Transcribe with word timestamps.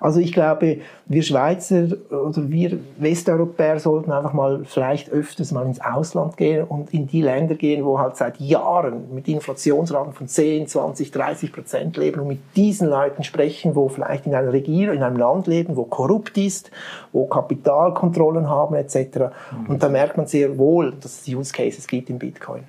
Also 0.00 0.20
ich 0.20 0.32
glaube, 0.32 0.78
wir 1.06 1.22
Schweizer 1.22 1.88
oder 2.10 2.50
wir 2.50 2.78
Westeuropäer 2.98 3.80
sollten 3.80 4.12
einfach 4.12 4.32
mal 4.32 4.64
vielleicht 4.64 5.10
öfters 5.10 5.52
mal 5.52 5.66
ins 5.66 5.80
Ausland 5.80 6.36
gehen 6.36 6.64
und 6.64 6.92
in 6.94 7.06
die 7.06 7.22
Länder 7.22 7.54
gehen, 7.54 7.84
wo 7.84 7.98
halt 7.98 8.16
seit 8.16 8.38
Jahren 8.40 9.14
mit 9.14 9.28
Inflationsraten 9.28 10.12
von 10.12 10.28
10, 10.28 10.68
20, 10.68 11.10
30 11.10 11.52
Prozent 11.52 11.96
leben 11.96 12.20
und 12.20 12.28
mit 12.28 12.40
diesen 12.56 12.88
Leuten 12.88 13.24
sprechen, 13.24 13.74
wo 13.74 13.88
vielleicht 13.88 14.26
in 14.26 14.34
einer 14.34 14.52
Regierung, 14.52 14.96
in 14.96 15.02
einem 15.02 15.16
Land 15.16 15.46
leben, 15.46 15.76
wo 15.76 15.84
korrupt 15.84 16.36
ist, 16.38 16.70
wo 17.12 17.26
Kapitalkontrollen 17.26 18.48
haben 18.48 18.74
etc. 18.74 18.96
Mhm. 18.96 19.66
Und 19.68 19.82
da 19.82 19.88
merkt 19.88 20.16
man 20.16 20.26
sehr 20.26 20.58
wohl, 20.58 20.92
dass 21.00 21.22
es 21.22 21.34
Use 21.34 21.52
Cases 21.52 21.86
gibt 21.86 22.10
im 22.10 22.18
Bitcoin. 22.18 22.64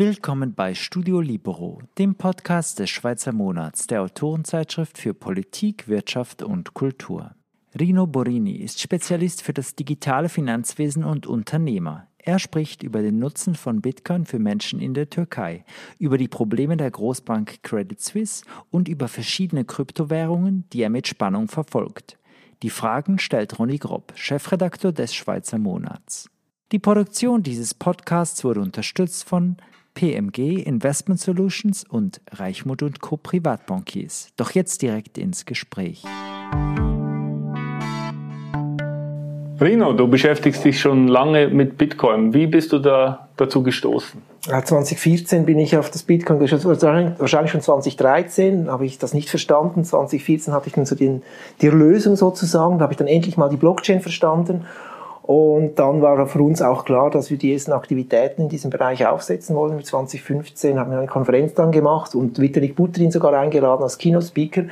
Willkommen 0.00 0.54
bei 0.54 0.72
Studio 0.72 1.20
Libero, 1.20 1.82
dem 1.98 2.14
Podcast 2.14 2.78
des 2.78 2.88
Schweizer 2.88 3.32
Monats 3.32 3.86
der 3.86 4.00
Autorenzeitschrift 4.00 4.96
für 4.96 5.12
Politik, 5.12 5.88
Wirtschaft 5.88 6.42
und 6.42 6.72
Kultur. 6.72 7.34
Rino 7.78 8.06
Borini 8.06 8.56
ist 8.56 8.80
Spezialist 8.80 9.42
für 9.42 9.52
das 9.52 9.74
digitale 9.74 10.30
Finanzwesen 10.30 11.04
und 11.04 11.26
Unternehmer. 11.26 12.06
Er 12.16 12.38
spricht 12.38 12.82
über 12.82 13.02
den 13.02 13.18
Nutzen 13.18 13.54
von 13.54 13.82
Bitcoin 13.82 14.24
für 14.24 14.38
Menschen 14.38 14.80
in 14.80 14.94
der 14.94 15.10
Türkei, 15.10 15.66
über 15.98 16.16
die 16.16 16.28
Probleme 16.28 16.78
der 16.78 16.90
Großbank 16.90 17.62
Credit 17.62 18.00
Suisse 18.00 18.46
und 18.70 18.88
über 18.88 19.06
verschiedene 19.06 19.66
Kryptowährungen, 19.66 20.64
die 20.72 20.80
er 20.80 20.88
mit 20.88 21.08
Spannung 21.08 21.48
verfolgt. 21.48 22.18
Die 22.62 22.70
Fragen 22.70 23.18
stellt 23.18 23.58
Ronny 23.58 23.76
Grob, 23.76 24.14
Chefredakteur 24.16 24.92
des 24.92 25.14
Schweizer 25.14 25.58
Monats. 25.58 26.30
Die 26.72 26.78
Produktion 26.78 27.42
dieses 27.42 27.74
Podcasts 27.74 28.44
wurde 28.44 28.62
unterstützt 28.62 29.28
von 29.28 29.58
PMG 29.94 30.62
Investment 30.62 31.20
Solutions 31.20 31.84
und 31.88 32.20
Reichmut 32.32 32.82
und 32.82 33.00
Co. 33.00 33.16
Privatbankiers. 33.16 34.28
Doch 34.36 34.52
jetzt 34.52 34.82
direkt 34.82 35.18
ins 35.18 35.44
Gespräch. 35.44 36.04
Rino, 39.60 39.92
du 39.92 40.08
beschäftigst 40.08 40.64
dich 40.64 40.80
schon 40.80 41.06
lange 41.06 41.48
mit 41.48 41.76
Bitcoin. 41.76 42.32
Wie 42.32 42.46
bist 42.46 42.72
du 42.72 42.78
da 42.78 43.28
dazu 43.36 43.62
gestoßen? 43.62 44.22
2014 44.40 45.44
bin 45.44 45.58
ich 45.58 45.76
auf 45.76 45.90
das 45.90 46.02
Bitcoin 46.02 46.38
gestoßen, 46.38 46.66
wahrscheinlich 47.18 47.52
schon 47.52 47.60
2013 47.60 48.70
habe 48.70 48.86
ich 48.86 48.98
das 48.98 49.12
nicht 49.12 49.28
verstanden. 49.28 49.84
2014 49.84 50.54
hatte 50.54 50.68
ich 50.68 50.72
dann 50.72 50.86
so 50.86 50.94
die, 50.94 51.20
die 51.60 51.68
Lösung 51.68 52.16
sozusagen, 52.16 52.78
da 52.78 52.84
habe 52.84 52.94
ich 52.94 52.96
dann 52.96 53.06
endlich 53.06 53.36
mal 53.36 53.50
die 53.50 53.58
Blockchain 53.58 54.00
verstanden 54.00 54.64
und 55.30 55.78
dann 55.78 56.02
war 56.02 56.26
für 56.26 56.42
uns 56.42 56.60
auch 56.60 56.84
klar, 56.84 57.08
dass 57.08 57.30
wir 57.30 57.38
die 57.38 57.52
ersten 57.52 57.70
Aktivitäten 57.70 58.42
in 58.42 58.48
diesem 58.48 58.68
Bereich 58.68 59.06
aufsetzen 59.06 59.54
wollen. 59.54 59.76
Mit 59.76 59.86
2015 59.86 60.76
haben 60.76 60.90
wir 60.90 60.98
eine 60.98 61.06
Konferenz 61.06 61.54
dann 61.54 61.70
gemacht 61.70 62.16
und 62.16 62.40
Vitalik 62.40 62.74
Buterin 62.74 63.12
sogar 63.12 63.34
eingeladen 63.34 63.84
als 63.84 63.96
Keynote-Speaker. 63.98 64.64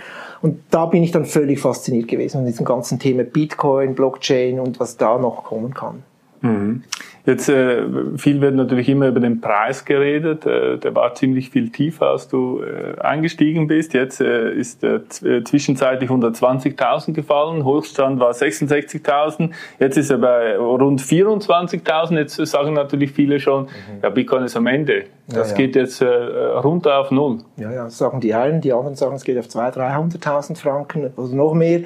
Und 0.43 0.59
da 0.73 0.87
bin 0.87 1.05
ich 1.05 1.13
dann 1.13 1.27
völlig 1.27 1.61
fasziniert 1.61 2.09
gewesen 2.09 2.39
von 2.39 2.47
diesem 2.47 2.67
ganzen 2.67 2.99
Thema 2.99 3.23
Bitcoin, 3.23 3.95
Blockchain 3.95 4.59
und 4.59 4.81
was 4.81 4.97
da 4.97 5.17
noch 5.17 5.45
kommen 5.45 5.75
kann. 5.75 6.03
Mhm. 6.41 6.83
Jetzt 7.29 7.51
äh, 7.51 7.83
viel 8.17 8.41
wird 8.41 8.55
natürlich 8.55 8.89
immer 8.89 9.09
über 9.09 9.21
den 9.21 9.43
Preis 9.43 9.85
geredet. 9.85 10.47
Äh, 10.47 10.79
der 10.79 10.95
war 10.95 11.13
ziemlich 11.13 11.51
viel 11.51 11.69
tiefer, 11.69 12.07
als 12.07 12.27
du 12.27 12.63
äh, 12.63 12.99
eingestiegen 13.03 13.67
bist. 13.67 13.93
Jetzt 13.93 14.23
äh, 14.23 14.51
ist 14.51 14.83
er 14.83 15.03
äh, 15.23 15.45
zwischenzeitlich 15.45 16.09
120.000 16.09 17.13
gefallen. 17.13 17.67
Hochstand 17.67 18.19
war 18.19 18.31
66.000. 18.31 19.51
Jetzt 19.79 19.99
ist 19.99 20.11
er 20.11 20.17
bei 20.17 20.57
rund 20.57 21.03
24.000. 21.03 22.17
Jetzt 22.17 22.37
sagen 22.37 22.73
natürlich 22.73 23.13
viele 23.13 23.41
schon, 23.41 23.65
mhm. 23.65 23.69
ja, 24.03 24.09
Bitcoin 24.09 24.45
ist 24.45 24.57
am 24.57 24.67
Ende. 24.67 25.05
Das 25.27 25.51
ja, 25.51 25.59
ja. 25.59 25.67
geht 25.67 25.77
jetzt 25.77 26.01
äh, 26.01 26.07
runter 26.07 26.99
auf 26.99 27.11
Null. 27.11 27.41
Ja, 27.59 27.71
ja, 27.71 27.85
das 27.85 27.99
sagen 27.99 28.21
die 28.23 28.33
einen. 28.33 28.63
Die 28.63 28.73
anderen 28.73 28.97
sagen, 28.97 29.17
es 29.17 29.25
geht 29.25 29.37
auf 29.37 29.49
200.000, 29.49 30.19
300.000 30.19 30.57
Franken 30.57 31.11
oder 31.15 31.35
noch 31.35 31.53
mehr. 31.53 31.81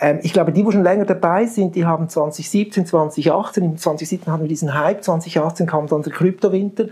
Ähm, 0.00 0.20
ich 0.22 0.32
glaube, 0.32 0.52
die, 0.52 0.62
die 0.62 0.72
schon 0.72 0.82
länger 0.82 1.04
dabei 1.04 1.46
sind, 1.46 1.74
die 1.74 1.84
haben 1.84 2.08
2017, 2.08 2.86
2018, 2.86 3.64
in 3.64 3.76
2017 3.76 4.32
hatten 4.32 4.42
wir 4.42 4.48
diesen 4.48 4.74
Hype, 4.74 5.02
2018 5.02 5.66
kam 5.66 5.86
dann 5.86 6.02
der 6.02 6.12
Kryptowinter 6.12 6.86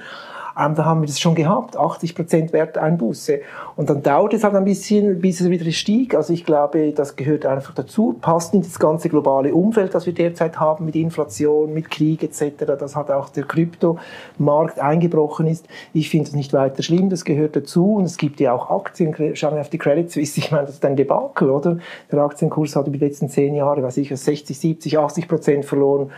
ähm, 0.61 0.75
da 0.75 0.85
haben 0.85 1.01
wir 1.01 1.07
das 1.07 1.19
schon 1.19 1.35
gehabt, 1.35 1.77
80 1.77 2.15
Prozent 2.15 2.53
Werteinbuße. 2.53 3.41
Und 3.77 3.89
dann 3.89 4.03
dauert 4.03 4.35
es 4.35 4.45
halt 4.45 4.55
ein 4.55 4.65
bisschen, 4.65 5.21
bis 5.21 5.41
es 5.41 5.49
wieder 5.49 5.71
stieg. 5.71 6.15
Also 6.15 6.33
ich 6.33 6.45
glaube, 6.45 6.93
das 6.93 7.17
gehört 7.17 7.47
einfach 7.47 7.75
dazu, 7.75 8.17
passt 8.21 8.53
in 8.55 8.63
das 8.63 8.79
ganze 8.79 9.09
globale 9.09 9.55
Umfeld, 9.55 9.95
das 9.95 10.07
wir 10.07 10.13
derzeit 10.13 10.61
haben, 10.61 10.85
mit 10.85 10.97
Inflation, 10.97 11.73
mit 11.73 11.91
Krieg 11.91 12.23
etc., 12.23 12.65
dass 12.79 12.97
halt 12.97 13.11
auch 13.11 13.31
der 13.31 13.45
Kryptomarkt 13.45 14.79
eingebrochen 14.81 15.47
ist. 15.47 15.67
Ich 15.93 16.11
finde 16.11 16.27
das 16.27 16.35
nicht 16.35 16.53
weiter 16.53 16.83
schlimm, 16.83 17.11
das 17.11 17.25
gehört 17.25 17.57
dazu. 17.57 17.95
Und 17.95 18.05
es 18.05 18.17
gibt 18.17 18.41
ja 18.41 18.53
auch 18.53 18.71
Aktien, 18.71 19.15
schauen 19.35 19.55
wir 19.55 19.61
auf 19.61 19.71
die 19.71 19.79
Credit 19.79 20.11
Suisse, 20.11 20.39
ich 20.39 20.51
meine, 20.51 20.67
das 20.67 20.75
ist 20.75 20.85
ein 20.85 20.97
Debakel, 20.97 21.51
oder? 21.51 21.79
Der 22.11 22.21
Aktienkurs 22.21 22.77
hat 22.77 22.87
über 22.87 22.99
die 22.99 23.05
letzten 23.05 23.29
zehn 23.29 23.55
Jahre, 23.55 23.83
weiß 23.83 23.97
ich, 23.97 24.15
60, 24.15 24.59
70, 24.59 24.99
80 24.99 25.29
Prozent 25.29 25.65
verloren 25.65 26.11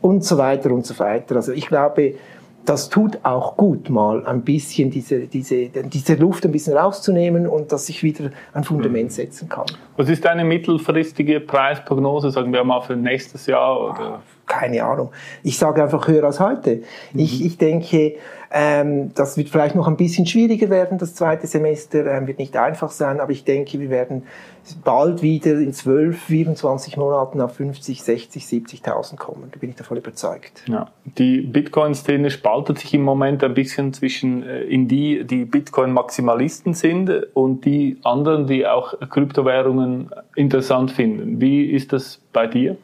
und 0.00 0.24
so 0.24 0.36
weiter 0.38 0.72
und 0.72 0.84
so 0.84 0.98
weiter. 0.98 1.36
Also 1.36 1.52
ich 1.52 1.66
glaube, 1.68 2.14
das 2.64 2.88
tut 2.88 3.18
auch 3.24 3.56
gut, 3.56 3.90
mal 3.90 4.24
ein 4.26 4.42
bisschen 4.42 4.90
diese, 4.90 5.26
diese, 5.26 5.68
diese 5.68 6.14
Luft 6.14 6.44
ein 6.44 6.52
bisschen 6.52 6.76
rauszunehmen 6.76 7.46
und 7.46 7.72
dass 7.72 7.88
ich 7.88 8.02
wieder 8.02 8.30
ein 8.52 8.64
Fundament 8.64 9.10
mhm. 9.10 9.14
setzen 9.14 9.48
kann. 9.48 9.66
Was 9.96 10.08
ist 10.08 10.24
deine 10.24 10.44
mittelfristige 10.44 11.40
Preisprognose, 11.40 12.30
sagen 12.30 12.52
wir 12.52 12.62
mal 12.64 12.80
für 12.80 12.96
nächstes 12.96 13.46
Jahr? 13.46 13.80
Oder? 13.80 14.22
Keine 14.46 14.84
Ahnung. 14.84 15.12
Ich 15.42 15.58
sage 15.58 15.82
einfach 15.82 16.08
höher 16.08 16.24
als 16.24 16.40
heute. 16.40 16.82
Mhm. 17.12 17.20
Ich, 17.20 17.44
ich 17.44 17.58
denke, 17.58 18.16
ähm, 18.54 19.14
das 19.14 19.38
wird 19.38 19.48
vielleicht 19.48 19.74
noch 19.74 19.88
ein 19.88 19.96
bisschen 19.96 20.26
schwieriger 20.26 20.68
werden. 20.68 20.98
Das 20.98 21.14
zweite 21.14 21.46
Semester 21.46 22.06
ähm, 22.06 22.26
wird 22.26 22.38
nicht 22.38 22.54
einfach 22.56 22.90
sein, 22.90 23.18
aber 23.20 23.32
ich 23.32 23.44
denke, 23.44 23.80
wir 23.80 23.88
werden 23.88 24.24
bald 24.84 25.22
wieder 25.22 25.52
in 25.52 25.72
12, 25.72 26.18
24 26.18 26.96
Monaten 26.98 27.40
auf 27.40 27.54
50, 27.54 28.02
60, 28.02 28.44
70.000 28.44 29.16
kommen. 29.16 29.48
Da 29.50 29.58
bin 29.58 29.70
ich 29.70 29.76
davon 29.76 29.96
überzeugt. 29.96 30.64
Ja. 30.66 30.88
Die 31.18 31.40
Bitcoin-Szene 31.40 32.30
spaltet 32.30 32.78
sich 32.78 32.92
im 32.92 33.02
Moment 33.02 33.42
ein 33.42 33.54
bisschen 33.54 33.94
zwischen 33.94 34.46
äh, 34.46 34.62
in 34.64 34.86
die, 34.86 35.24
die 35.24 35.46
Bitcoin-Maximalisten 35.46 36.74
sind 36.74 37.10
und 37.32 37.64
die 37.64 37.98
anderen, 38.04 38.46
die 38.46 38.66
auch 38.66 38.94
Kryptowährungen 39.08 40.10
interessant 40.36 40.90
finden. 40.90 41.40
Wie 41.40 41.64
ist 41.64 41.94
das 41.94 42.20
bei 42.34 42.46
dir? 42.46 42.76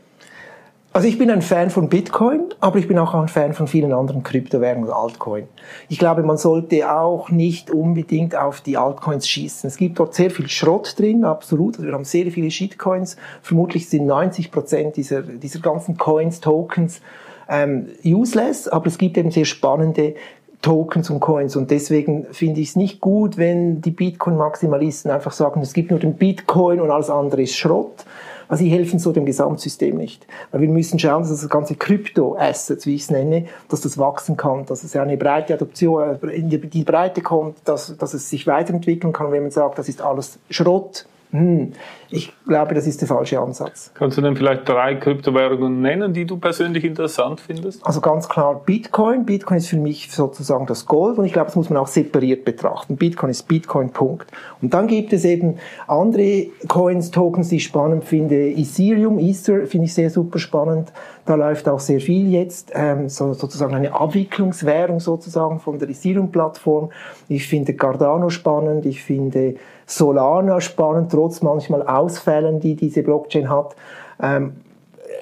Also 0.99 1.07
ich 1.07 1.17
bin 1.17 1.31
ein 1.31 1.43
Fan 1.43 1.71
von 1.71 1.89
Bitcoin, 1.89 2.47
aber 2.59 2.81
ich 2.81 2.89
bin 2.89 2.99
auch 2.99 3.15
ein 3.15 3.29
Fan 3.29 3.53
von 3.53 3.69
vielen 3.69 3.93
anderen 3.93 4.25
Kryptowährungen 4.25 4.91
Altcoin. 4.91 5.47
Ich 5.89 5.97
glaube, 5.97 6.25
man 6.25 6.39
sollte 6.39 6.93
auch 6.93 7.31
nicht 7.31 7.71
unbedingt 7.71 8.35
auf 8.35 8.63
die 8.63 8.77
Altcoins 8.77 9.29
schießen. 9.29 9.69
Es 9.69 9.77
gibt 9.77 10.01
dort 10.01 10.15
sehr 10.15 10.33
viel 10.33 10.49
Schrott 10.49 10.99
drin, 10.99 11.25
absolut. 11.25 11.77
Also 11.77 11.87
wir 11.87 11.95
haben 11.95 12.03
sehr 12.03 12.33
viele 12.33 12.51
Shitcoins. 12.51 13.17
Vermutlich 13.43 13.89
sind 13.89 14.07
90 14.07 14.51
Prozent 14.51 14.97
dieser, 14.97 15.23
dieser 15.23 15.61
ganzen 15.61 15.97
Coins, 15.97 16.41
Tokens 16.41 17.01
ähm, 17.49 17.91
useless, 18.05 18.67
aber 18.67 18.89
es 18.89 18.99
gibt 18.99 19.17
eben 19.19 19.31
sehr 19.31 19.45
spannende 19.45 20.17
Tokens 20.63 21.11
und 21.11 21.21
Coins. 21.21 21.57
Und 21.57 21.71
deswegen 21.71 22.27
finde 22.33 22.61
ich 22.61 22.71
es 22.71 22.77
nicht 22.77 23.01
gut, 23.01 23.37
wenn 23.37 23.81
die 23.81 23.91
Bitcoin-Maximalisten 23.91 25.11
einfach 25.11 25.33
sagen, 25.33 25.61
es 25.63 25.73
gibt 25.73 25.91
nur 25.91 26.01
den 26.01 26.15
Bitcoin 26.15 26.81
und 26.81 26.91
alles 26.91 27.11
andere 27.11 27.43
ist 27.43 27.57
Schrott 27.57 28.05
also 28.49 28.65
sie 28.65 28.71
helfen 28.71 28.99
so 28.99 29.13
dem 29.13 29.27
Gesamtsystem 29.27 29.97
nicht. 29.97 30.27
Weil 30.51 30.63
wir 30.63 30.69
müssen 30.69 30.99
schauen, 30.99 31.23
dass 31.23 31.31
das 31.31 31.49
ganze 31.49 31.75
Krypto-Assets, 31.75 32.87
wie 32.87 32.95
ich 32.95 33.03
es 33.03 33.11
nenne, 33.11 33.47
dass 33.69 33.83
das 33.83 33.99
wachsen 33.99 34.37
kann, 34.37 34.65
dass 34.67 34.85
es 34.85 34.97
eine 34.97 35.19
breite 35.19 35.55
Adoption, 35.55 36.19
äh, 36.23 36.27
in 36.35 36.49
die 36.49 36.85
Breite 36.85 37.21
kommt, 37.21 37.59
dass, 37.65 37.97
dass 37.97 38.15
es 38.15 38.31
sich 38.31 38.47
weiterentwickeln 38.47 39.13
kann, 39.13 39.33
wenn 39.33 39.43
man 39.43 39.51
sagt, 39.51 39.79
das 39.79 39.89
ist 39.89 40.01
alles 40.01 40.39
Schrott, 40.49 41.07
hm, 41.31 41.73
ich 42.09 42.33
glaube, 42.47 42.75
das 42.75 42.87
ist 42.87 43.03
der 43.03 43.09
falsche 43.09 43.39
Ansatz. 43.39 43.91
Kannst 43.93 44.17
du 44.17 44.23
denn 44.23 44.35
vielleicht 44.35 44.67
drei 44.67 44.95
Kryptowährungen 44.95 45.83
nennen, 45.83 46.15
die 46.15 46.25
du 46.25 46.39
persönlich 46.39 46.85
interessant 46.85 47.41
findest? 47.41 47.85
Also 47.85 48.01
ganz 48.01 48.29
klar 48.29 48.63
Bitcoin. 48.65 49.27
Bitcoin 49.27 49.59
ist 49.59 49.69
für 49.69 49.77
mich 49.77 50.11
sozusagen 50.11 50.65
das 50.65 50.87
Gold 50.87 51.19
und 51.19 51.27
ich 51.27 51.35
glaube, 51.35 51.47
das 51.47 51.57
muss 51.57 51.69
man 51.69 51.77
auch 51.77 51.87
separiert 51.87 52.47
betrachten. 52.47 52.97
Bitcoin 52.97 53.31
ist 53.31 53.43
Bitcoin, 53.47 53.91
Punkt. 53.91 54.31
Und 54.63 54.73
dann 54.73 54.87
gibt 54.87 55.13
es 55.13 55.27
eben 55.27 55.59
andere 55.87 56.47
Coins, 56.67 57.11
Tokens, 57.11 57.51
die 57.51 57.57
ich 57.57 57.65
spannend 57.65 58.05
finde. 58.05 58.49
Ethereum, 58.49 59.19
Ether 59.19 59.67
finde 59.67 59.85
ich 59.85 59.95
sehr 59.95 60.09
super 60.09 60.39
spannend. 60.39 60.93
Da 61.29 61.35
läuft 61.35 61.69
auch 61.69 61.79
sehr 61.79 62.01
viel 62.01 62.33
jetzt, 62.33 62.73
ähm, 62.75 63.11
so, 63.11 63.35
sozusagen 63.35 63.75
eine 63.75 63.93
Abwicklungswährung 63.93 64.99
sozusagen 64.99 65.61
von 65.61 65.79
der 65.79 65.91
Ethereum-Plattform. 65.91 66.89
Ich 67.29 67.47
finde 67.47 67.75
Cardano 67.75 68.31
spannend, 68.31 68.87
ich 68.87 69.03
finde 69.03 69.57
Solana 69.85 70.63
spannend, 70.63 71.13
trotz 71.13 71.43
manchmal 71.43 71.83
Ausfällen, 71.83 72.61
die 72.61 72.77
diese 72.77 73.03
Blockchain 73.03 73.51
hat. 73.51 73.77
Ähm, 74.23 74.55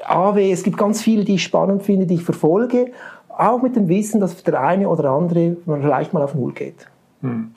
AW, 0.06 0.52
es 0.52 0.62
gibt 0.62 0.78
ganz 0.78 1.02
viele, 1.02 1.24
die 1.24 1.34
ich 1.34 1.42
spannend 1.42 1.82
finde, 1.82 2.06
die 2.06 2.14
ich 2.14 2.22
verfolge, 2.22 2.92
auch 3.36 3.60
mit 3.60 3.74
dem 3.74 3.88
Wissen, 3.88 4.20
dass 4.20 4.40
der 4.44 4.60
eine 4.60 4.88
oder 4.88 5.10
andere 5.10 5.56
vielleicht 5.66 6.12
mal 6.12 6.22
auf 6.22 6.36
Null 6.36 6.52
geht. 6.52 6.86
Hm. 7.22 7.50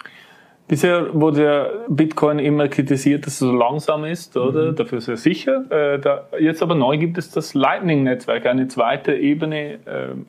Bisher 0.69 1.19
wurde 1.19 1.43
ja 1.43 1.67
Bitcoin 1.87 2.37
immer 2.37 2.67
kritisiert, 2.67 3.25
dass 3.25 3.33
es 3.33 3.39
so 3.39 3.51
langsam 3.51 4.05
ist, 4.05 4.37
oder? 4.37 4.71
Mhm. 4.71 4.75
Dafür 4.75 5.01
sehr 5.01 5.17
sicher. 5.17 5.65
Äh, 5.71 5.97
da, 5.97 6.27
jetzt 6.39 6.61
aber 6.61 6.75
neu 6.75 6.99
gibt 6.99 7.17
es 7.17 7.31
das 7.31 7.55
Lightning-Netzwerk, 7.55 8.45
eine 8.45 8.67
zweite 8.67 9.15
Ebene 9.15 9.73
äh, 9.73 9.79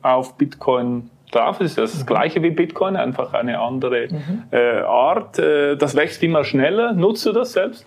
auf 0.01 0.39
Bitcoin 0.39 1.11
drauf. 1.31 1.59
Das 1.59 1.67
ist 1.67 1.77
das 1.77 2.01
mhm. 2.01 2.05
gleiche 2.07 2.41
wie 2.41 2.49
Bitcoin, 2.49 2.95
einfach 2.95 3.33
eine 3.35 3.59
andere 3.59 4.07
mhm. 4.09 4.43
äh, 4.49 4.79
Art. 4.79 5.37
Äh, 5.37 5.77
das 5.77 5.95
wächst 5.95 6.23
immer 6.23 6.43
schneller. 6.43 6.93
Nutzt 6.93 7.23
du 7.27 7.33
das 7.33 7.53
selbst? 7.53 7.85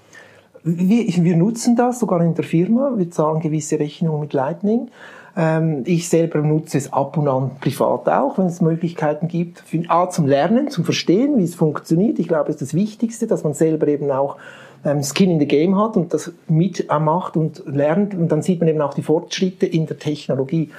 Wir, 0.63 1.07
wir 1.25 1.37
nutzen 1.37 1.75
das 1.75 1.99
sogar 1.99 2.23
in 2.23 2.37
der 2.37 2.45
Firma. 2.45 2.93
Wir 2.95 3.11
zahlen 3.11 3.41
gewisse 3.41 3.81
Rechnungen 3.81 4.21
mit 4.21 4.33
Lightning. 4.33 4.91
Ähm, 5.37 5.83
ich 5.85 6.09
selber 6.09 6.41
nutze 6.41 6.79
es 6.79 6.93
ab 6.93 7.17
und 7.17 7.29
an 7.29 7.53
privat 7.61 8.09
auch, 8.09 8.39
wenn 8.39 8.47
es 8.47 8.61
Möglichkeiten 8.61 9.29
gibt. 9.29 9.61
Für, 9.61 9.83
A, 9.89 10.09
zum 10.09 10.27
Lernen, 10.27 10.71
zum 10.71 10.85
Verstehen, 10.85 11.39
wie 11.39 11.45
es 11.45 11.55
funktioniert. 11.55 12.19
Ich 12.19 12.29
glaube, 12.29 12.47
das 12.47 12.57
ist 12.57 12.73
das 12.73 12.75
Wichtigste, 12.75 13.27
dass 13.27 13.43
man 13.43 13.55
selber 13.55 13.89
eben 13.89 14.11
auch 14.11 14.37
ähm, 14.85 15.03
Skin 15.03 15.31
in 15.31 15.41
the 15.41 15.47
Game 15.47 15.79
hat 15.81 15.97
und 15.97 16.15
das 16.15 16.33
mitmacht 16.49 17.37
und 17.37 17.63
lernt. 17.67 18.15
Und 18.15 18.31
dann 18.31 18.43
sieht 18.43 18.61
man 18.61 18.69
eben 18.69 18.81
auch 18.81 18.95
die 18.95 19.03
Fortschritte 19.03 19.67
in 19.67 19.87
der 19.87 19.99
Technologie. 19.99 20.71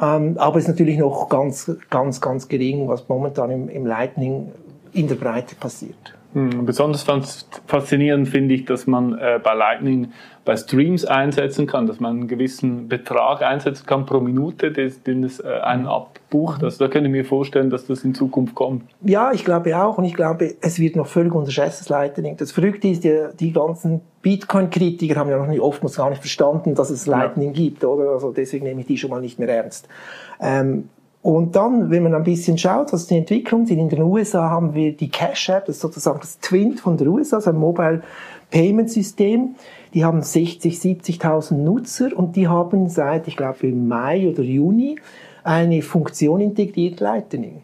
Ähm, 0.00 0.36
aber 0.38 0.58
es 0.58 0.64
ist 0.64 0.68
natürlich 0.68 0.98
noch 0.98 1.28
ganz, 1.28 1.70
ganz, 1.90 2.20
ganz 2.20 2.46
gering, 2.46 2.86
was 2.86 3.08
momentan 3.08 3.50
im, 3.50 3.68
im 3.68 3.84
Lightning 3.84 4.52
in 4.92 5.08
der 5.08 5.16
Breite 5.16 5.56
passiert. 5.56 6.17
Hm, 6.34 6.66
besonders 6.66 7.06
faszinierend 7.66 8.28
finde 8.28 8.54
ich, 8.54 8.66
dass 8.66 8.86
man 8.86 9.16
äh, 9.18 9.40
bei 9.42 9.54
Lightning 9.54 10.12
bei 10.44 10.56
Streams 10.56 11.04
einsetzen 11.04 11.66
kann, 11.66 11.86
dass 11.86 12.00
man 12.00 12.18
einen 12.18 12.28
gewissen 12.28 12.88
Betrag 12.88 13.42
einsetzen 13.42 13.86
kann 13.86 14.04
pro 14.04 14.20
Minute, 14.20 14.70
des, 14.70 15.02
den 15.02 15.24
es 15.24 15.40
äh, 15.40 15.48
einen 15.62 15.86
abbucht. 15.86 16.62
Also 16.62 16.84
da 16.84 16.90
könnte 16.90 17.08
ich 17.08 17.12
mir 17.12 17.24
vorstellen, 17.24 17.70
dass 17.70 17.86
das 17.86 18.04
in 18.04 18.14
Zukunft 18.14 18.54
kommt. 18.54 18.82
Ja, 19.02 19.32
ich 19.32 19.44
glaube 19.44 19.76
auch 19.78 19.96
und 19.96 20.04
ich 20.04 20.14
glaube, 20.14 20.54
es 20.60 20.78
wird 20.78 20.96
noch 20.96 21.06
völlig 21.06 21.34
unterschätzt, 21.34 21.80
das 21.80 21.88
Lightning. 21.88 22.36
Das 22.36 22.52
Verrückte 22.52 22.88
ist, 22.88 23.04
die, 23.04 23.26
die 23.38 23.52
ganzen 23.52 24.02
Bitcoin-Kritiker 24.20 25.16
haben 25.16 25.30
ja 25.30 25.38
noch 25.38 25.48
nicht, 25.48 25.60
oftmals 25.60 25.96
gar 25.96 26.10
nicht 26.10 26.20
verstanden, 26.20 26.74
dass 26.74 26.90
es 26.90 27.06
Lightning 27.06 27.54
ja. 27.54 27.54
gibt, 27.54 27.84
oder? 27.84 28.10
Also 28.12 28.32
deswegen 28.32 28.64
nehme 28.64 28.82
ich 28.82 28.86
die 28.86 28.98
schon 28.98 29.10
mal 29.10 29.20
nicht 29.20 29.38
mehr 29.38 29.48
ernst. 29.48 29.88
Ähm, 30.40 30.90
und 31.22 31.56
dann, 31.56 31.90
wenn 31.90 32.04
man 32.04 32.14
ein 32.14 32.22
bisschen 32.22 32.58
schaut, 32.58 32.92
was 32.92 33.06
die 33.06 33.18
Entwicklungen 33.18 33.66
sind, 33.66 33.78
in 33.78 33.88
den 33.88 34.02
USA 34.02 34.48
haben 34.50 34.74
wir 34.74 34.96
die 34.96 35.08
Cash 35.08 35.48
App, 35.48 35.66
das 35.66 35.76
ist 35.76 35.82
sozusagen 35.82 36.20
das 36.20 36.38
Twin 36.38 36.76
von 36.76 36.96
der 36.96 37.08
USA, 37.08 37.36
also 37.36 37.50
ein 37.50 37.56
Mobile 37.56 38.02
Payment 38.50 38.90
System. 38.90 39.56
Die 39.94 40.04
haben 40.04 40.22
60, 40.22 40.76
70.000 40.76 41.54
Nutzer 41.54 42.10
und 42.14 42.36
die 42.36 42.46
haben 42.46 42.88
seit, 42.88 43.26
ich 43.26 43.36
glaube, 43.36 43.66
im 43.66 43.88
Mai 43.88 44.28
oder 44.28 44.42
Juni 44.42 44.96
eine 45.42 45.82
Funktion 45.82 46.40
integriert, 46.40 47.00
Lightning. 47.00 47.62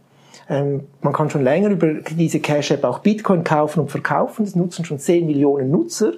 Ähm, 0.48 0.84
man 1.00 1.12
kann 1.12 1.30
schon 1.30 1.44
länger 1.44 1.70
über 1.70 1.94
diese 1.94 2.40
Cash 2.40 2.72
App 2.72 2.84
auch 2.84 2.98
Bitcoin 2.98 3.44
kaufen 3.44 3.80
und 3.80 3.90
verkaufen. 3.90 4.44
Das 4.44 4.56
nutzen 4.56 4.84
schon 4.84 4.98
10 4.98 5.26
Millionen 5.26 5.70
Nutzer. 5.70 6.12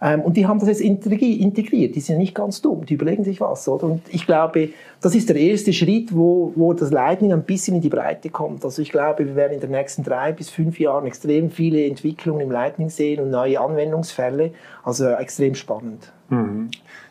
Ähm, 0.00 0.20
und 0.20 0.36
die 0.36 0.46
haben 0.46 0.58
das 0.58 0.68
jetzt 0.68 0.80
integriert. 0.80 1.94
Die 1.94 2.00
sind 2.00 2.18
nicht 2.18 2.34
ganz 2.34 2.62
dumm. 2.62 2.84
Die 2.86 2.94
überlegen 2.94 3.24
sich 3.24 3.40
was, 3.40 3.66
oder? 3.68 3.84
Und 3.84 4.02
ich 4.10 4.26
glaube, 4.26 4.70
das 5.00 5.14
ist 5.14 5.28
der 5.28 5.36
erste 5.36 5.72
Schritt, 5.72 6.14
wo, 6.14 6.52
wo 6.54 6.72
das 6.72 6.90
Lightning 6.90 7.32
ein 7.32 7.44
bisschen 7.44 7.76
in 7.76 7.80
die 7.80 7.88
Breite 7.88 8.30
kommt. 8.30 8.64
Also 8.64 8.82
ich 8.82 8.90
glaube, 8.90 9.26
wir 9.26 9.36
werden 9.36 9.54
in 9.54 9.60
den 9.60 9.70
nächsten 9.70 10.02
drei 10.02 10.32
bis 10.32 10.50
fünf 10.50 10.78
Jahren 10.78 11.06
extrem 11.06 11.50
viele 11.50 11.84
Entwicklungen 11.86 12.40
im 12.40 12.50
Lightning 12.50 12.90
sehen 12.90 13.20
und 13.22 13.30
neue 13.30 13.60
Anwendungsfälle. 13.60 14.52
Also 14.84 15.08
extrem 15.08 15.54
spannend. 15.54 16.12
Mhm. 16.28 16.70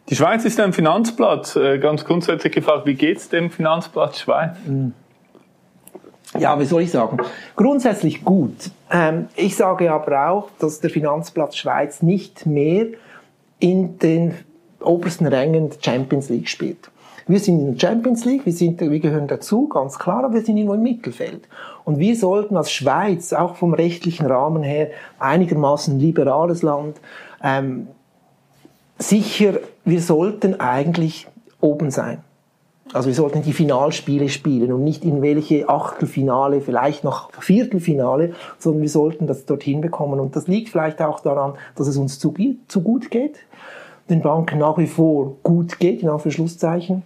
Die 0.09 0.15
Schweiz 0.15 0.45
ist 0.45 0.59
ein 0.59 0.73
Finanzplatz. 0.73 1.55
Äh, 1.55 1.79
ganz 1.79 2.05
grundsätzlich 2.05 2.53
gefragt, 2.53 2.85
wie 2.85 2.95
geht's 2.95 3.29
dem 3.29 3.49
Finanzplatz 3.49 4.19
Schweiz? 4.19 4.55
Mhm 4.67 4.93
ja, 6.39 6.59
wie 6.59 6.65
soll 6.65 6.83
ich 6.83 6.91
sagen, 6.91 7.17
grundsätzlich 7.55 8.23
gut. 8.23 8.71
Ähm, 8.91 9.27
ich 9.35 9.55
sage 9.55 9.91
aber 9.91 10.29
auch, 10.29 10.49
dass 10.59 10.79
der 10.79 10.89
Finanzplatz 10.89 11.55
Schweiz 11.55 12.01
nicht 12.01 12.45
mehr 12.45 12.87
in 13.59 13.99
den 13.99 14.35
obersten 14.81 15.25
Rängen 15.25 15.69
der 15.69 15.77
Champions 15.81 16.29
League 16.29 16.49
spielt. 16.49 16.89
Wir 17.27 17.39
sind 17.39 17.59
in 17.59 17.77
der 17.77 17.87
Champions 17.87 18.23
League, 18.23 18.45
wir, 18.45 18.53
sind, 18.53 18.79
wir 18.81 18.99
gehören 18.99 19.27
dazu, 19.27 19.67
ganz 19.67 19.97
klar, 19.97 20.23
aber 20.25 20.35
wir 20.35 20.41
sind 20.41 20.57
irgendwo 20.57 20.75
im 20.75 20.83
Mittelfeld. 20.83 21.47
Und 21.83 21.97
wir 21.97 22.15
sollten 22.15 22.55
als 22.55 22.71
Schweiz, 22.71 23.33
auch 23.33 23.55
vom 23.55 23.73
rechtlichen 23.73 24.27
Rahmen 24.27 24.61
her, 24.61 24.89
einigermaßen 25.17 25.99
liberales 25.99 26.61
Land, 26.61 26.97
ähm, 27.43 27.88
sicher, 28.99 29.59
wir 29.83 30.01
sollten 30.01 30.59
eigentlich 30.59 31.27
oben 31.61 31.89
sein. 31.89 32.19
Also 32.93 33.07
wir 33.07 33.15
sollten 33.15 33.41
die 33.41 33.53
Finalspiele 33.53 34.29
spielen 34.29 34.71
und 34.71 34.83
nicht 34.83 35.03
in 35.03 35.21
welche 35.21 35.67
Achtelfinale, 35.67 36.61
vielleicht 36.61 37.03
noch 37.03 37.31
Viertelfinale, 37.33 38.33
sondern 38.59 38.83
wir 38.83 38.89
sollten 38.89 39.27
das 39.27 39.45
dorthin 39.45 39.81
bekommen. 39.81 40.19
Und 40.19 40.35
das 40.35 40.47
liegt 40.47 40.69
vielleicht 40.69 41.01
auch 41.01 41.19
daran, 41.19 41.55
dass 41.75 41.87
es 41.87 41.97
uns 41.97 42.19
zu, 42.19 42.33
zu 42.67 42.81
gut 42.81 43.09
geht, 43.09 43.39
den 44.09 44.21
Banken 44.21 44.59
nach 44.59 44.77
wie 44.77 44.87
vor 44.87 45.35
gut 45.41 45.79
geht, 45.79 46.03
in 46.03 46.09
Anführungszeichen. 46.09 47.03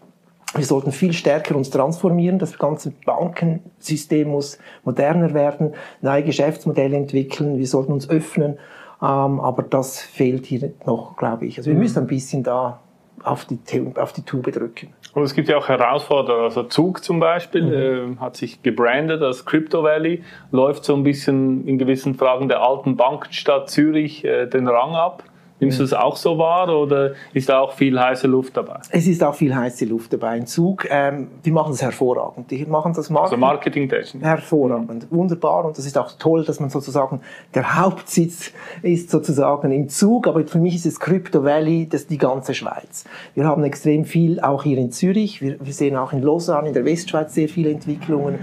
Wir 0.53 0.65
sollten 0.65 0.91
viel 0.91 1.13
stärker 1.13 1.55
uns 1.55 1.69
transformieren. 1.69 2.39
Das 2.39 2.57
ganze 2.57 2.91
Bankensystem 3.05 4.29
muss 4.29 4.57
moderner 4.83 5.33
werden, 5.33 5.73
neue 6.01 6.23
Geschäftsmodelle 6.23 6.97
entwickeln. 6.97 7.57
Wir 7.57 7.67
sollten 7.67 7.93
uns 7.93 8.09
öffnen. 8.09 8.57
Ähm, 9.01 9.39
aber 9.39 9.63
das 9.63 9.99
fehlt 9.99 10.45
hier 10.45 10.73
noch, 10.85 11.15
glaube 11.15 11.45
ich. 11.45 11.57
Also 11.57 11.69
wir 11.69 11.75
mhm. 11.75 11.81
müssen 11.81 11.99
ein 11.99 12.07
bisschen 12.07 12.43
da 12.43 12.79
auf 13.23 13.45
die, 13.45 13.59
auf 13.95 14.11
die 14.13 14.23
Tube 14.23 14.51
drücken. 14.51 14.89
Und 15.13 15.23
es 15.23 15.33
gibt 15.33 15.49
ja 15.49 15.57
auch 15.57 15.67
Herausforderungen. 15.67 16.43
Also 16.43 16.63
Zug 16.63 17.03
zum 17.03 17.19
Beispiel 17.19 17.63
mhm. 17.63 18.17
äh, 18.17 18.19
hat 18.19 18.35
sich 18.35 18.61
gebrandet 18.61 19.21
als 19.21 19.45
Crypto 19.45 19.83
Valley, 19.83 20.23
läuft 20.51 20.85
so 20.85 20.95
ein 20.95 21.03
bisschen 21.03 21.67
in 21.67 21.77
gewissen 21.77 22.15
Fragen 22.15 22.47
der 22.47 22.61
alten 22.61 22.95
Bankenstadt 22.95 23.69
Zürich 23.69 24.23
äh, 24.23 24.45
den 24.45 24.67
Rang 24.67 24.95
ab. 24.95 25.23
Nimmst 25.59 25.79
du 25.79 25.83
das 25.83 25.93
auch 25.93 26.15
so 26.15 26.37
wahr 26.37 26.69
oder 26.69 27.11
ist 27.33 27.49
da 27.49 27.59
auch 27.59 27.73
viel 27.73 27.99
heiße 27.99 28.27
Luft 28.27 28.55
dabei? 28.55 28.79
Es 28.91 29.07
ist 29.07 29.21
auch 29.23 29.35
viel 29.35 29.53
heiße 29.53 29.85
Luft 29.85 30.13
dabei. 30.13 30.29
Ein 30.29 30.47
Zug, 30.47 30.87
ähm, 30.89 31.27
die 31.43 31.51
machen 31.51 31.71
das 31.71 31.81
hervorragend. 31.81 32.49
Die 32.49 32.65
machen 32.65 32.93
das 32.93 33.09
Marketing, 33.09 33.43
also 33.43 33.53
Marketingtechnik. 33.53 34.23
Hervorragend, 34.23 35.11
mhm. 35.11 35.17
wunderbar. 35.17 35.65
Und 35.65 35.77
das 35.77 35.85
ist 35.85 35.97
auch 35.97 36.13
toll, 36.17 36.45
dass 36.45 36.59
man 36.59 36.69
sozusagen 36.69 37.21
der 37.53 37.75
Hauptsitz 37.77 38.51
ist 38.81 39.09
sozusagen 39.09 39.71
im 39.71 39.89
Zug. 39.89 40.27
Aber 40.27 40.45
für 40.47 40.59
mich 40.59 40.75
ist 40.75 40.85
es 40.85 40.99
Crypto 40.99 41.43
Valley, 41.43 41.87
das 41.89 42.01
ist 42.01 42.11
die 42.11 42.17
ganze 42.17 42.53
Schweiz. 42.53 43.03
Wir 43.35 43.45
haben 43.45 43.63
extrem 43.63 44.05
viel 44.05 44.39
auch 44.39 44.63
hier 44.63 44.77
in 44.77 44.91
Zürich. 44.91 45.41
Wir, 45.41 45.57
wir 45.59 45.73
sehen 45.73 45.97
auch 45.97 46.13
in 46.13 46.21
Lausanne, 46.21 46.69
in 46.69 46.73
der 46.73 46.85
Westschweiz 46.85 47.33
sehr 47.33 47.49
viele 47.49 47.71
Entwicklungen. 47.71 48.39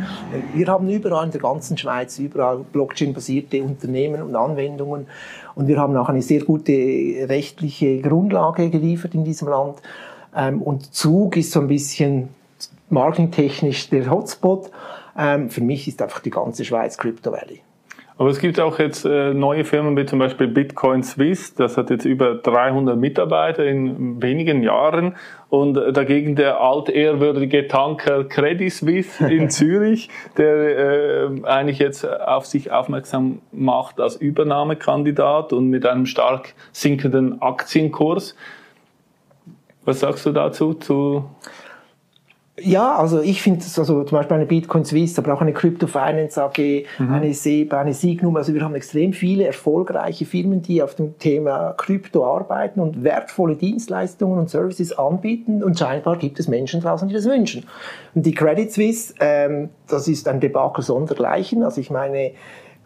Wir 0.54 0.66
haben 0.66 0.88
überall 0.88 1.24
in 1.24 1.30
der 1.30 1.40
ganzen 1.40 1.78
Schweiz 1.78 2.18
überall 2.18 2.58
Blockchain-basierte 2.72 3.62
Unternehmen 3.62 4.22
und 4.22 4.36
Anwendungen. 4.36 5.06
Und 5.56 5.68
wir 5.68 5.78
haben 5.78 5.96
auch 5.96 6.10
eine 6.10 6.22
sehr 6.22 6.44
gute 6.44 6.72
rechtliche 6.72 8.00
Grundlage 8.02 8.70
geliefert 8.70 9.14
in 9.14 9.24
diesem 9.24 9.48
Land. 9.48 9.78
Ähm, 10.36 10.62
und 10.62 10.94
Zug 10.94 11.36
ist 11.36 11.50
so 11.50 11.60
ein 11.60 11.66
bisschen 11.66 12.28
marketingtechnisch 12.90 13.88
der 13.88 14.08
Hotspot. 14.08 14.70
Ähm, 15.18 15.48
für 15.48 15.62
mich 15.62 15.88
ist 15.88 16.00
einfach 16.02 16.20
die 16.20 16.30
ganze 16.30 16.64
Schweiz 16.64 16.98
Crypto 16.98 17.32
Valley. 17.32 17.62
Aber 18.18 18.30
es 18.30 18.38
gibt 18.38 18.58
auch 18.60 18.78
jetzt 18.78 19.04
äh, 19.04 19.34
neue 19.34 19.64
Firmen 19.64 19.94
wie 19.94 20.06
zum 20.06 20.18
Beispiel 20.18 20.48
Bitcoin 20.48 21.02
Swiss, 21.02 21.54
das 21.54 21.76
hat 21.76 21.90
jetzt 21.90 22.06
über 22.06 22.34
300 22.34 22.96
Mitarbeiter 22.96 23.66
in 23.66 24.22
wenigen 24.22 24.62
Jahren 24.62 25.16
und 25.50 25.76
äh, 25.76 25.92
dagegen 25.92 26.34
der 26.34 26.58
altehrwürdige 26.58 27.68
Tanker 27.68 28.24
Credit 28.24 28.72
Suisse 28.72 29.26
in 29.30 29.50
Zürich, 29.50 30.08
der 30.38 30.78
äh, 30.78 31.42
eigentlich 31.44 31.78
jetzt 31.78 32.08
auf 32.08 32.46
sich 32.46 32.70
aufmerksam 32.72 33.42
macht 33.52 34.00
als 34.00 34.16
Übernahmekandidat 34.16 35.52
und 35.52 35.68
mit 35.68 35.84
einem 35.84 36.06
stark 36.06 36.54
sinkenden 36.72 37.42
Aktienkurs. 37.42 38.34
Was 39.84 40.00
sagst 40.00 40.24
du 40.24 40.32
dazu? 40.32 40.72
Zu 40.72 41.26
ja, 42.58 42.96
also 42.96 43.20
ich 43.20 43.42
finde 43.42 43.62
also 43.64 44.02
zum 44.04 44.16
Beispiel 44.16 44.34
eine 44.34 44.46
Bitcoin 44.46 44.84
Swiss, 44.84 45.18
aber 45.18 45.34
auch 45.34 45.42
eine 45.42 45.52
Crypto 45.52 45.86
Finance 45.86 46.42
AG, 46.42 46.86
mhm. 46.98 47.12
eine 47.12 47.34
SEB, 47.34 47.74
eine 47.74 47.92
Signum. 47.92 48.34
Also 48.36 48.54
wir 48.54 48.62
haben 48.62 48.74
extrem 48.74 49.12
viele 49.12 49.44
erfolgreiche 49.44 50.24
Firmen, 50.24 50.62
die 50.62 50.82
auf 50.82 50.94
dem 50.94 51.18
Thema 51.18 51.74
Krypto 51.76 52.24
arbeiten 52.24 52.80
und 52.80 53.04
wertvolle 53.04 53.56
Dienstleistungen 53.56 54.38
und 54.38 54.48
Services 54.48 54.96
anbieten. 54.96 55.62
Und 55.62 55.78
scheinbar 55.78 56.16
gibt 56.16 56.40
es 56.40 56.48
Menschen 56.48 56.80
draußen, 56.80 57.08
die 57.08 57.14
das 57.14 57.26
wünschen. 57.26 57.66
Und 58.14 58.24
die 58.24 58.32
Credit 58.32 58.72
Suisse, 58.72 59.12
ähm, 59.20 59.68
das 59.86 60.08
ist 60.08 60.26
ein 60.26 60.40
Debakel 60.40 60.82
sondergleichen. 60.82 61.62
Also 61.62 61.82
ich 61.82 61.90
meine, 61.90 62.32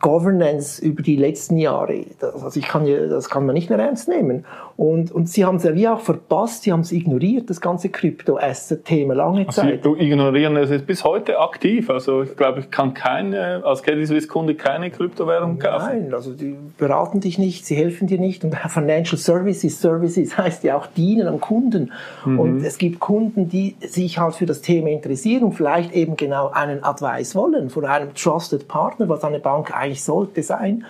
Governance 0.01 0.83
über 0.83 1.03
die 1.03 1.17
letzten 1.17 1.59
Jahre, 1.59 2.07
das, 2.19 2.43
also 2.43 2.59
ich 2.59 2.67
kann, 2.67 2.87
das 2.87 3.29
kann 3.29 3.45
man 3.47 3.55
nicht 3.55 3.69
mehr 3.69 3.79
ernst 3.79 4.09
nehmen. 4.09 4.45
Und, 4.77 5.13
und 5.13 5.29
sie 5.29 5.45
haben 5.45 5.57
es 5.57 5.65
ja 5.65 5.75
wie 5.75 5.87
auch 5.89 6.01
verpasst, 6.01 6.63
sie 6.63 6.73
haben 6.73 6.81
es 6.81 6.91
ignoriert, 6.91 7.51
das 7.51 7.61
ganze 7.61 7.91
Crypto-Asset-Thema 7.91 9.13
lange 9.13 9.47
also 9.47 9.61
Zeit. 9.61 9.83
Sie 9.85 9.91
ignorieren 9.91 10.57
es 10.57 10.83
bis 10.83 11.05
heute 11.05 11.39
aktiv. 11.39 11.91
Also 11.91 12.23
ich 12.23 12.35
glaube, 12.35 12.61
ich 12.61 12.71
kann 12.71 12.95
keine, 12.95 13.63
als 13.63 13.83
Credit 13.83 14.07
Suisse-Kunde 14.07 14.55
keine 14.55 14.91
Kryptowährung 14.91 15.59
kaufen. 15.59 15.87
Nein, 15.87 16.15
also 16.15 16.33
die 16.33 16.57
beraten 16.79 17.21
dich 17.21 17.39
nicht, 17.39 17.67
sie 17.67 17.77
helfen 17.77 18.07
dir 18.07 18.19
nicht. 18.19 18.43
Und 18.43 18.57
Financial 18.69 19.19
Services, 19.19 19.83
Services 19.83 20.39
heißt 20.39 20.65
ja 20.65 20.79
auch 20.79 20.87
dienen 20.87 21.29
am 21.29 21.41
Kunden. 21.41 21.93
Mhm. 22.25 22.41
Und 22.41 22.65
es 22.65 22.79
gibt 22.79 23.01
Kunden, 23.01 23.51
die 23.51 23.77
sich 23.81 24.19
halt 24.19 24.35
für 24.35 24.47
das 24.47 24.63
Thema 24.63 24.89
interessieren 24.89 25.45
und 25.45 25.53
vielleicht 25.53 25.93
eben 25.93 26.17
genau 26.17 26.49
einen 26.49 26.83
Advice 26.85 27.35
wollen 27.35 27.69
von 27.69 27.85
einem 27.85 28.15
Trusted 28.15 28.67
Partner, 28.67 29.11
was 29.11 29.25
eine 29.25 29.41
Bank 29.41 29.77
eigentlich 29.77 29.90
sollte 29.97 30.43
sein. 30.43 30.85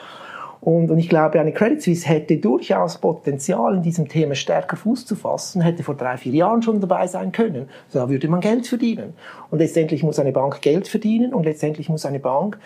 Und, 0.60 0.90
und 0.90 0.98
ich 0.98 1.08
glaube, 1.08 1.40
eine 1.40 1.52
Credit 1.52 1.80
Suisse 1.80 2.06
hätte 2.06 2.36
durchaus 2.36 2.98
Potenzial, 2.98 3.76
in 3.76 3.82
diesem 3.82 4.08
Thema 4.08 4.34
stärker 4.34 4.76
Fuß 4.76 5.06
zu 5.06 5.16
fassen, 5.16 5.62
hätte 5.62 5.82
vor 5.82 5.94
drei, 5.94 6.18
vier 6.18 6.34
Jahren 6.34 6.62
schon 6.62 6.80
dabei 6.80 7.06
sein 7.06 7.32
können. 7.32 7.68
Da 7.92 8.10
würde 8.10 8.28
man 8.28 8.40
Geld 8.40 8.66
verdienen. 8.66 9.14
Und 9.50 9.60
letztendlich 9.60 10.02
muss 10.02 10.18
eine 10.18 10.32
Bank 10.32 10.60
Geld 10.60 10.86
verdienen 10.86 11.32
und 11.32 11.44
letztendlich 11.44 11.88
muss 11.88 12.04
eine 12.04 12.20
Bank 12.20 12.58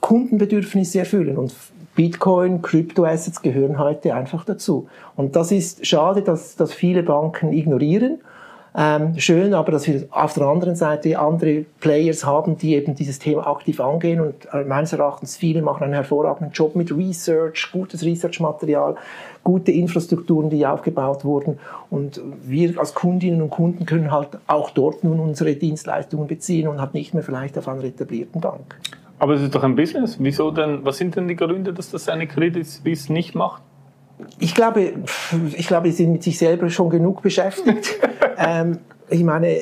Kundenbedürfnisse 0.00 1.00
erfüllen. 1.00 1.36
Und 1.36 1.54
Bitcoin, 1.94 2.62
Kryptoassets 2.62 3.42
gehören 3.42 3.78
heute 3.78 4.14
einfach 4.14 4.44
dazu. 4.46 4.88
Und 5.14 5.36
das 5.36 5.52
ist 5.52 5.86
schade, 5.86 6.22
dass, 6.22 6.56
dass 6.56 6.72
viele 6.72 7.02
Banken 7.02 7.52
ignorieren. 7.52 8.18
Ähm, 8.74 9.18
schön, 9.18 9.52
aber 9.52 9.70
dass 9.70 9.86
wir 9.86 10.06
auf 10.10 10.32
der 10.32 10.44
anderen 10.44 10.76
Seite 10.76 11.18
andere 11.18 11.66
Players 11.80 12.24
haben, 12.24 12.56
die 12.56 12.74
eben 12.74 12.94
dieses 12.94 13.18
Thema 13.18 13.46
aktiv 13.46 13.80
angehen 13.80 14.20
und 14.20 14.34
äh, 14.52 14.64
meines 14.64 14.94
Erachtens 14.94 15.36
viele 15.36 15.60
machen 15.60 15.84
einen 15.84 15.92
hervorragenden 15.92 16.52
Job 16.52 16.74
mit 16.74 16.90
Research, 16.90 17.68
gutes 17.70 18.02
Research-Material, 18.02 18.96
gute 19.44 19.72
Infrastrukturen, 19.72 20.48
die 20.48 20.66
aufgebaut 20.66 21.22
wurden 21.22 21.58
und 21.90 22.22
wir 22.42 22.78
als 22.78 22.94
Kundinnen 22.94 23.42
und 23.42 23.50
Kunden 23.50 23.84
können 23.84 24.10
halt 24.10 24.38
auch 24.46 24.70
dort 24.70 25.04
nun 25.04 25.20
unsere 25.20 25.54
Dienstleistungen 25.54 26.26
beziehen 26.26 26.66
und 26.66 26.80
halt 26.80 26.94
nicht 26.94 27.12
mehr 27.12 27.22
vielleicht 27.22 27.58
auf 27.58 27.68
einer 27.68 27.84
etablierten 27.84 28.40
Bank. 28.40 28.78
Aber 29.18 29.34
es 29.34 29.42
ist 29.42 29.54
doch 29.54 29.62
ein 29.62 29.76
Business. 29.76 30.16
Wieso 30.18 30.50
denn? 30.50 30.84
Was 30.84 30.96
sind 30.96 31.14
denn 31.14 31.28
die 31.28 31.36
Gründe, 31.36 31.72
dass 31.72 31.90
das 31.90 32.08
eine 32.08 32.26
Credit 32.26 32.66
Suisse 32.66 33.12
nicht 33.12 33.34
macht? 33.34 33.62
Ich 34.38 34.54
glaube, 34.54 34.92
ich 35.56 35.66
glaube, 35.66 35.90
sie 35.90 35.96
sind 35.96 36.12
mit 36.12 36.22
sich 36.22 36.38
selber 36.38 36.68
schon 36.70 36.90
genug 36.90 37.22
beschäftigt. 37.22 37.98
ähm, 38.38 38.78
ich 39.08 39.24
meine, 39.24 39.56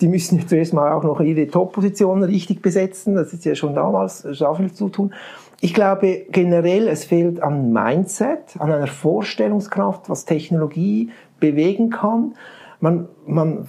die 0.00 0.08
müssen 0.08 0.46
zuerst 0.46 0.72
mal 0.72 0.92
auch 0.92 1.02
noch 1.02 1.20
ihre 1.20 1.48
Top-Positionen 1.48 2.24
richtig 2.24 2.62
besetzen. 2.62 3.14
Das 3.14 3.32
ist 3.32 3.44
ja 3.44 3.54
schon 3.54 3.74
damals 3.74 4.22
viel 4.22 4.72
zu 4.72 4.88
tun. 4.88 5.14
Ich 5.60 5.74
glaube 5.74 6.26
generell, 6.30 6.86
es 6.88 7.04
fehlt 7.04 7.42
an 7.42 7.72
Mindset, 7.72 8.56
an 8.58 8.70
einer 8.70 8.86
Vorstellungskraft, 8.86 10.08
was 10.08 10.24
Technologie 10.24 11.10
bewegen 11.40 11.90
kann. 11.90 12.34
Man, 12.80 13.08
man 13.26 13.66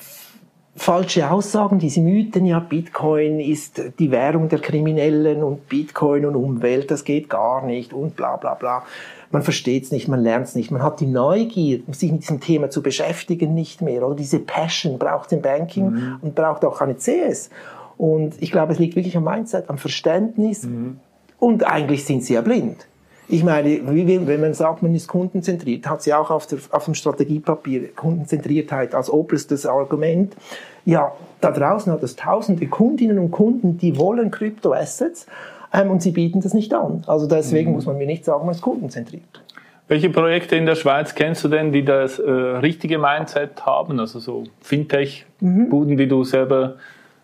falsche 0.75 1.29
Aussagen, 1.29 1.79
diese 1.79 2.01
Mythen, 2.01 2.45
ja, 2.45 2.59
Bitcoin 2.59 3.39
ist 3.39 3.81
die 3.99 4.11
Währung 4.11 4.49
der 4.49 4.59
Kriminellen 4.59 5.43
und 5.43 5.67
Bitcoin 5.67 6.25
und 6.25 6.35
Umwelt, 6.35 6.89
das 6.91 7.03
geht 7.03 7.29
gar 7.29 7.65
nicht 7.65 7.91
und 7.91 8.15
bla 8.15 8.37
bla 8.37 8.53
bla. 8.53 8.83
Man 9.31 9.43
versteht 9.43 9.83
es 9.83 9.91
nicht, 9.91 10.07
man 10.07 10.21
lernt 10.21 10.47
es 10.47 10.55
nicht, 10.55 10.71
man 10.71 10.81
hat 10.81 10.99
die 10.99 11.05
Neugier, 11.05 11.81
sich 11.91 12.11
mit 12.11 12.23
diesem 12.23 12.39
Thema 12.39 12.69
zu 12.69 12.81
beschäftigen, 12.81 13.53
nicht 13.53 13.81
mehr. 13.81 14.05
Oder 14.05 14.15
diese 14.15 14.39
Passion 14.39 14.97
braucht 14.97 15.31
im 15.31 15.41
Banking 15.41 15.91
mhm. 15.91 16.15
und 16.21 16.35
braucht 16.35 16.65
auch 16.65 16.81
eine 16.81 16.95
CS. 16.95 17.49
Und 17.97 18.41
ich 18.41 18.51
glaube, 18.51 18.73
es 18.73 18.79
liegt 18.79 18.95
wirklich 18.95 19.15
am 19.17 19.25
Mindset, 19.25 19.69
am 19.69 19.77
Verständnis. 19.77 20.63
Mhm. 20.63 20.99
Und 21.37 21.63
eigentlich 21.63 22.05
sind 22.05 22.23
sie 22.23 22.33
ja 22.33 22.41
blind. 22.41 22.87
Ich 23.31 23.43
meine, 23.43 23.79
wenn 23.85 24.41
man 24.41 24.55
sagt, 24.55 24.81
man 24.81 24.95
ist 24.95 25.07
kundenzentriert, 25.07 25.87
hat 25.87 26.01
sie 26.01 26.15
auch 26.15 26.31
auf, 26.31 26.47
der, 26.47 26.57
auf 26.71 26.85
dem 26.85 26.95
Strategiepapier 26.95 27.89
Kundenzentriertheit 27.89 28.95
als 28.95 29.07
oberstes 29.07 29.67
Argument. 29.67 30.35
Ja, 30.83 31.11
da 31.39 31.51
draußen 31.51 31.93
hat 31.93 32.01
es 32.01 32.15
tausende 32.15 32.65
Kundinnen 32.65 33.19
und 33.19 33.29
Kunden, 33.29 33.77
die 33.77 33.97
wollen 33.97 34.31
Kryptoassets 34.31 35.27
ähm, 35.73 35.91
und 35.91 36.01
sie 36.01 36.11
bieten 36.11 36.41
das 36.41 36.53
nicht 36.53 36.73
an. 36.73 37.03
Also 37.07 37.27
deswegen 37.27 37.69
mhm. 37.69 37.75
muss 37.75 37.85
man 37.85 37.97
mir 37.97 38.07
nicht 38.07 38.25
sagen, 38.25 38.45
man 38.45 38.55
ist 38.55 38.61
kundenzentriert. 38.61 39.43
Welche 39.87 40.09
Projekte 40.11 40.55
in 40.55 40.67
der 40.67 40.75
Schweiz 40.75 41.15
kennst 41.15 41.43
du 41.43 41.47
denn, 41.47 41.71
die 41.71 41.83
das 41.83 42.19
äh, 42.19 42.29
richtige 42.29 42.99
Mindset 42.99 43.65
haben? 43.65 43.99
Also 43.99 44.19
so 44.19 44.43
Fintech-Buden, 44.61 45.93
mhm. 45.93 45.97
die 45.97 46.07
du 46.07 46.23
selber 46.23 46.75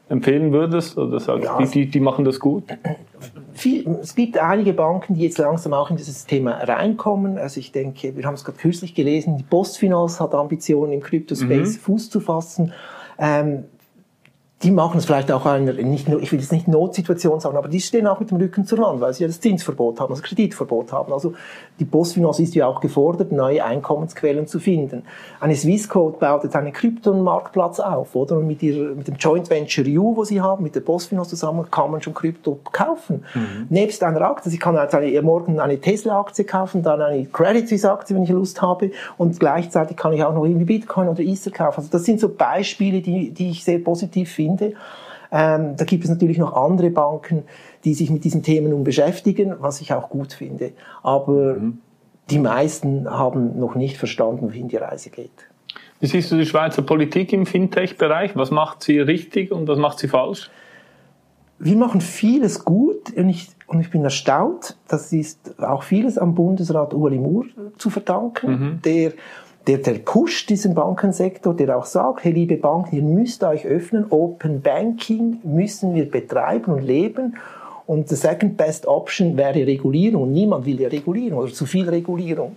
empfehlen 0.09 0.51
würdest? 0.51 0.97
Oder 0.97 1.19
sagst 1.19 1.45
ja, 1.45 1.57
die, 1.57 1.65
die, 1.65 1.85
die 1.87 1.99
machen 1.99 2.25
das 2.25 2.39
gut? 2.39 2.63
Viel, 3.53 3.87
es 4.01 4.15
gibt 4.15 4.37
einige 4.37 4.73
Banken, 4.73 5.15
die 5.15 5.21
jetzt 5.21 5.37
langsam 5.37 5.73
auch 5.73 5.89
in 5.89 5.97
dieses 5.97 6.25
Thema 6.25 6.53
reinkommen. 6.53 7.37
Also 7.37 7.59
ich 7.59 7.71
denke, 7.71 8.15
wir 8.15 8.25
haben 8.25 8.33
es 8.33 8.43
gerade 8.43 8.57
kürzlich 8.57 8.95
gelesen, 8.95 9.37
die 9.37 9.43
Postfinance 9.43 10.19
hat 10.23 10.33
Ambitionen 10.33 10.91
im 10.91 11.01
Crypto-Space 11.01 11.75
mhm. 11.75 11.79
Fuß 11.81 12.09
zu 12.09 12.19
fassen. 12.19 12.73
Ähm, 13.17 13.65
die 14.65 14.71
machen 14.71 14.97
es 14.97 15.05
vielleicht 15.05 15.31
auch 15.31 15.45
einer, 15.45 15.73
nicht 15.73 16.09
nur, 16.09 16.19
ich 16.23 16.31
will 16.31 16.39
jetzt 16.39 16.51
nicht 16.51 16.67
Notsituation 16.67 17.39
sagen, 17.39 17.55
aber 17.55 17.67
die 17.67 17.79
stehen 17.79 18.07
auch 18.07 18.19
mit 18.19 18.31
dem 18.31 18.37
Rücken 18.37 18.65
zur 18.65 18.79
Wand, 18.79 18.99
weil 18.99 19.13
sie 19.13 19.21
ja 19.21 19.27
das 19.27 19.39
Zinsverbot 19.39 19.99
haben, 19.99 20.11
das 20.11 20.23
Kreditverbot 20.23 20.91
haben. 20.91 21.13
Also 21.13 21.33
die 21.79 21.85
Postfinance 21.85 22.41
ist 22.41 22.55
ja 22.55 22.65
auch 22.65 22.81
gefordert, 22.81 23.31
neue 23.31 23.63
Einkommensquellen 23.63 24.47
zu 24.47 24.59
finden. 24.59 25.03
Eine 25.39 25.55
Swissquote 25.55 26.17
baut 26.17 26.45
jetzt 26.45 26.55
einen 26.55 26.73
Kryptonmarktplatz 26.73 27.79
auf, 27.79 28.15
oder? 28.15 28.37
Und 28.37 28.47
mit, 28.47 28.63
ihrer, 28.63 28.95
mit 28.95 29.07
dem 29.07 29.17
Joint 29.17 29.51
Venture 29.51 29.85
U, 29.85 30.15
wo 30.15 30.23
sie 30.23 30.41
haben, 30.41 30.63
mit 30.63 30.73
der 30.73 30.81
Postfinance 30.81 31.29
zusammen, 31.29 31.69
kann 31.69 31.91
man 31.91 32.01
schon 32.01 32.15
Krypto 32.15 32.57
kaufen. 32.71 33.23
Mhm. 33.35 33.67
Nebst 33.69 34.01
einer 34.01 34.21
Aktie, 34.21 34.51
ich 34.51 34.59
kann 34.59 34.75
jetzt 34.75 34.95
eine, 34.95 35.21
morgen 35.21 35.59
eine 35.59 35.79
Tesla-Aktie 35.79 36.43
kaufen, 36.43 36.81
dann 36.81 37.03
eine 37.03 37.25
Credit 37.25 37.69
Suisse-Aktie, 37.69 38.15
wenn 38.15 38.23
ich 38.23 38.31
Lust 38.31 38.63
habe, 38.63 38.89
und 39.19 39.39
gleichzeitig 39.39 39.95
kann 39.95 40.11
ich 40.13 40.23
auch 40.23 40.33
noch 40.33 40.45
irgendwie 40.45 40.65
Bitcoin 40.65 41.07
oder 41.07 41.21
Ether 41.21 41.51
kaufen. 41.51 41.81
Also 41.81 41.91
das 41.91 42.03
sind 42.03 42.19
so 42.19 42.29
Beispiele, 42.29 43.01
die, 43.01 43.29
die 43.29 43.51
ich 43.51 43.63
sehr 43.63 43.77
positiv 43.77 44.31
finde 44.31 44.54
finde. 44.57 44.75
Ähm, 45.31 45.75
da 45.75 45.85
gibt 45.85 46.03
es 46.03 46.09
natürlich 46.09 46.37
noch 46.37 46.53
andere 46.53 46.89
Banken, 46.89 47.43
die 47.83 47.93
sich 47.93 48.09
mit 48.09 48.23
diesen 48.23 48.43
Themen 48.43 48.69
nun 48.69 48.83
beschäftigen, 48.83 49.55
was 49.59 49.81
ich 49.81 49.93
auch 49.93 50.09
gut 50.09 50.33
finde. 50.33 50.71
Aber 51.03 51.55
mhm. 51.55 51.79
die 52.29 52.39
meisten 52.39 53.09
haben 53.09 53.59
noch 53.59 53.75
nicht 53.75 53.97
verstanden, 53.97 54.47
wohin 54.47 54.67
die 54.67 54.77
Reise 54.77 55.09
geht. 55.09 55.31
Wie 55.99 56.07
siehst 56.07 56.31
du 56.31 56.37
die 56.37 56.45
Schweizer 56.45 56.81
Politik 56.81 57.33
im 57.33 57.45
Fintech-Bereich? 57.45 58.35
Was 58.35 58.51
macht 58.51 58.83
sie 58.83 58.99
richtig 58.99 59.51
und 59.51 59.67
was 59.67 59.77
macht 59.79 59.99
sie 59.99 60.07
falsch? 60.07 60.49
Wir 61.57 61.77
machen 61.77 62.01
vieles 62.01 62.65
gut 62.65 63.13
und 63.15 63.29
ich, 63.29 63.49
und 63.67 63.79
ich 63.79 63.89
bin 63.89 64.03
erstaunt. 64.03 64.77
Das 64.89 65.13
ist 65.13 65.61
auch 65.63 65.83
vieles 65.83 66.17
am 66.17 66.35
Bundesrat 66.35 66.93
Ueli 66.93 67.17
Moore 67.17 67.47
zu 67.77 67.89
verdanken, 67.89 68.51
mhm. 68.51 68.81
der 68.83 69.13
der, 69.67 69.79
der 69.79 69.93
pusht 69.95 70.49
diesen 70.49 70.75
Bankensektor, 70.75 71.55
der 71.55 71.77
auch 71.77 71.85
sagt, 71.85 72.23
hey 72.23 72.31
liebe 72.31 72.57
Banken, 72.57 72.95
ihr 72.95 73.03
müsst 73.03 73.43
euch 73.43 73.65
öffnen, 73.65 74.05
Open 74.11 74.61
Banking 74.61 75.39
müssen 75.43 75.95
wir 75.95 76.09
betreiben 76.09 76.73
und 76.73 76.83
leben. 76.83 77.37
Und 77.87 78.09
the 78.09 78.15
second 78.15 78.57
best 78.57 78.87
option 78.87 79.37
wäre 79.37 79.65
Regulierung. 79.67 80.31
Niemand 80.31 80.65
will 80.65 80.81
ja 80.81 80.89
Regulierung 80.89 81.39
oder 81.39 81.53
zu 81.53 81.65
viel 81.65 81.87
Regulierung. 81.87 82.55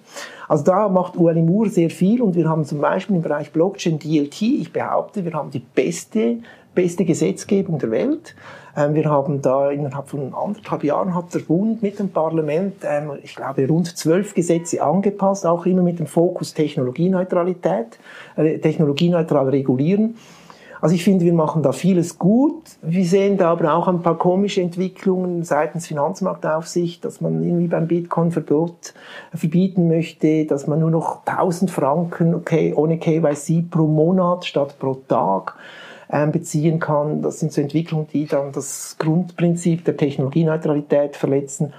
Also 0.49 0.65
da 0.65 0.89
macht 0.89 1.17
Ueli 1.17 1.43
Moore 1.43 1.69
sehr 1.69 1.91
viel 1.91 2.23
und 2.23 2.35
wir 2.35 2.49
haben 2.49 2.65
zum 2.65 2.81
Beispiel 2.81 3.17
im 3.17 3.23
Bereich 3.23 3.53
Blockchain 3.53 3.99
DLT, 3.99 4.41
ich 4.43 4.73
behaupte, 4.73 5.25
wir 5.25 5.35
haben 5.35 5.51
die 5.51 5.59
beste, 5.59 6.39
beste 6.75 7.05
Gesetzgebung 7.05 7.79
der 7.79 7.91
Welt. 7.91 8.35
Ähm, 8.75 8.95
wir 8.95 9.11
haben 9.11 9.43
da 9.43 9.71
innerhalb 9.71 10.09
von 10.09 10.33
anderthalb 10.35 10.85
Jahren 10.85 11.15
hat 11.15 11.35
der 11.35 11.41
Bund 11.41 11.83
mit 11.83 11.99
dem 11.99 12.09
Parlament, 12.09 12.77
ähm, 12.85 13.13
ich 13.23 13.35
glaube, 13.35 13.69
rund 13.69 13.97
zwölf 13.99 14.35
Gesetze 14.35 14.83
angepasst, 14.83 15.45
auch 15.45 15.67
immer 15.67 15.83
mit 15.83 15.99
dem 15.99 16.07
Fokus 16.07 16.55
Technologieneutralität, 16.55 17.99
äh, 18.37 18.59
technologieneutral 18.59 19.49
regulieren. 19.51 20.17
Also 20.81 20.95
ich 20.95 21.03
finde, 21.05 21.25
wir 21.25 21.33
machen 21.33 21.63
da 21.63 21.73
vieles 21.73 22.19
gut. 22.19 22.63
Wir 22.83 23.05
sehen 23.05 23.37
da 23.37 23.51
aber 23.51 23.75
auch 23.75 23.89
ein 23.89 24.03
paar 24.03 24.17
komische 24.17 24.63
Entwicklungen 24.63 25.43
seitens 25.43 25.87
Finanzmarktaufsicht, 25.87 27.05
dass 27.05 27.21
man 27.21 27.43
irgendwie 27.43 27.67
beim 27.67 27.89
Bitcoin-Verbot 27.89 28.95
verbieten 29.35 29.89
möchte, 29.89 30.45
dass 30.47 30.67
man 30.67 30.81
nur 30.81 30.91
noch 30.91 31.27
1000 31.27 31.71
Franken 31.71 32.35
okay, 32.35 32.73
ohne 32.75 32.99
KYC 32.99 33.71
pro 33.71 33.87
Monat 33.87 34.45
statt 34.45 34.77
pro 34.79 34.95
Tag 34.95 35.57
ähm, 36.11 36.33
beziehen 36.33 36.79
kann. 36.79 37.23
Das 37.23 37.41
sind 37.41 37.53
so 37.53 37.61
Entwicklungen, 37.61 38.07
die 38.13 38.27
dann 38.27 38.53
das 38.53 38.97
Grundprinzip 38.99 39.85
der 39.85 39.97
Technologieneutralität 39.97 41.17
verletzen. 41.17 41.73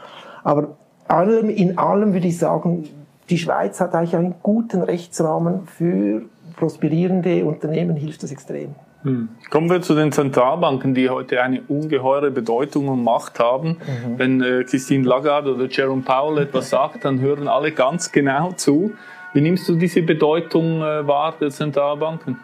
Aber 0.44 0.76
allem, 1.08 1.50
in 1.50 1.78
allem 1.78 2.14
würde 2.14 2.28
ich 2.28 2.38
sagen, 2.38 2.88
die 3.30 3.38
Schweiz 3.38 3.80
hat 3.80 3.96
eigentlich 3.96 4.16
einen 4.16 4.36
guten 4.42 4.82
Rechtsrahmen 4.82 5.68
für 5.68 6.24
prosperierende 6.56 7.46
Unternehmen, 7.46 7.96
hilft 7.96 8.24
das 8.24 8.32
extrem. 8.32 8.76
Hm. 9.04 9.30
Kommen 9.50 9.70
wir 9.70 9.82
zu 9.82 9.96
den 9.96 10.12
Zentralbanken, 10.12 10.94
die 10.94 11.10
heute 11.10 11.42
eine 11.42 11.62
ungeheure 11.68 12.32
Bedeutung 12.32 12.90
und 12.90 13.04
Macht 13.04 13.40
haben. 13.40 13.78
Mhm. 13.78 14.18
Wenn 14.20 14.42
äh, 14.42 14.64
Christine 14.66 15.08
Lagarde 15.08 15.56
oder 15.56 15.68
Jerome 15.68 16.02
Powell 16.02 16.44
etwas 16.44 16.70
sagt, 16.70 17.06
dann 17.06 17.20
hören 17.22 17.48
alle 17.48 17.72
ganz 17.72 18.12
genau 18.12 18.52
zu. 18.52 18.92
Wie 19.34 19.42
nimmst 19.42 19.70
du 19.70 19.76
diese 19.76 20.02
Bedeutung 20.02 20.82
äh, 20.82 21.08
wahr 21.08 21.34
der 21.40 21.50
Zentralbanken? 21.50 22.38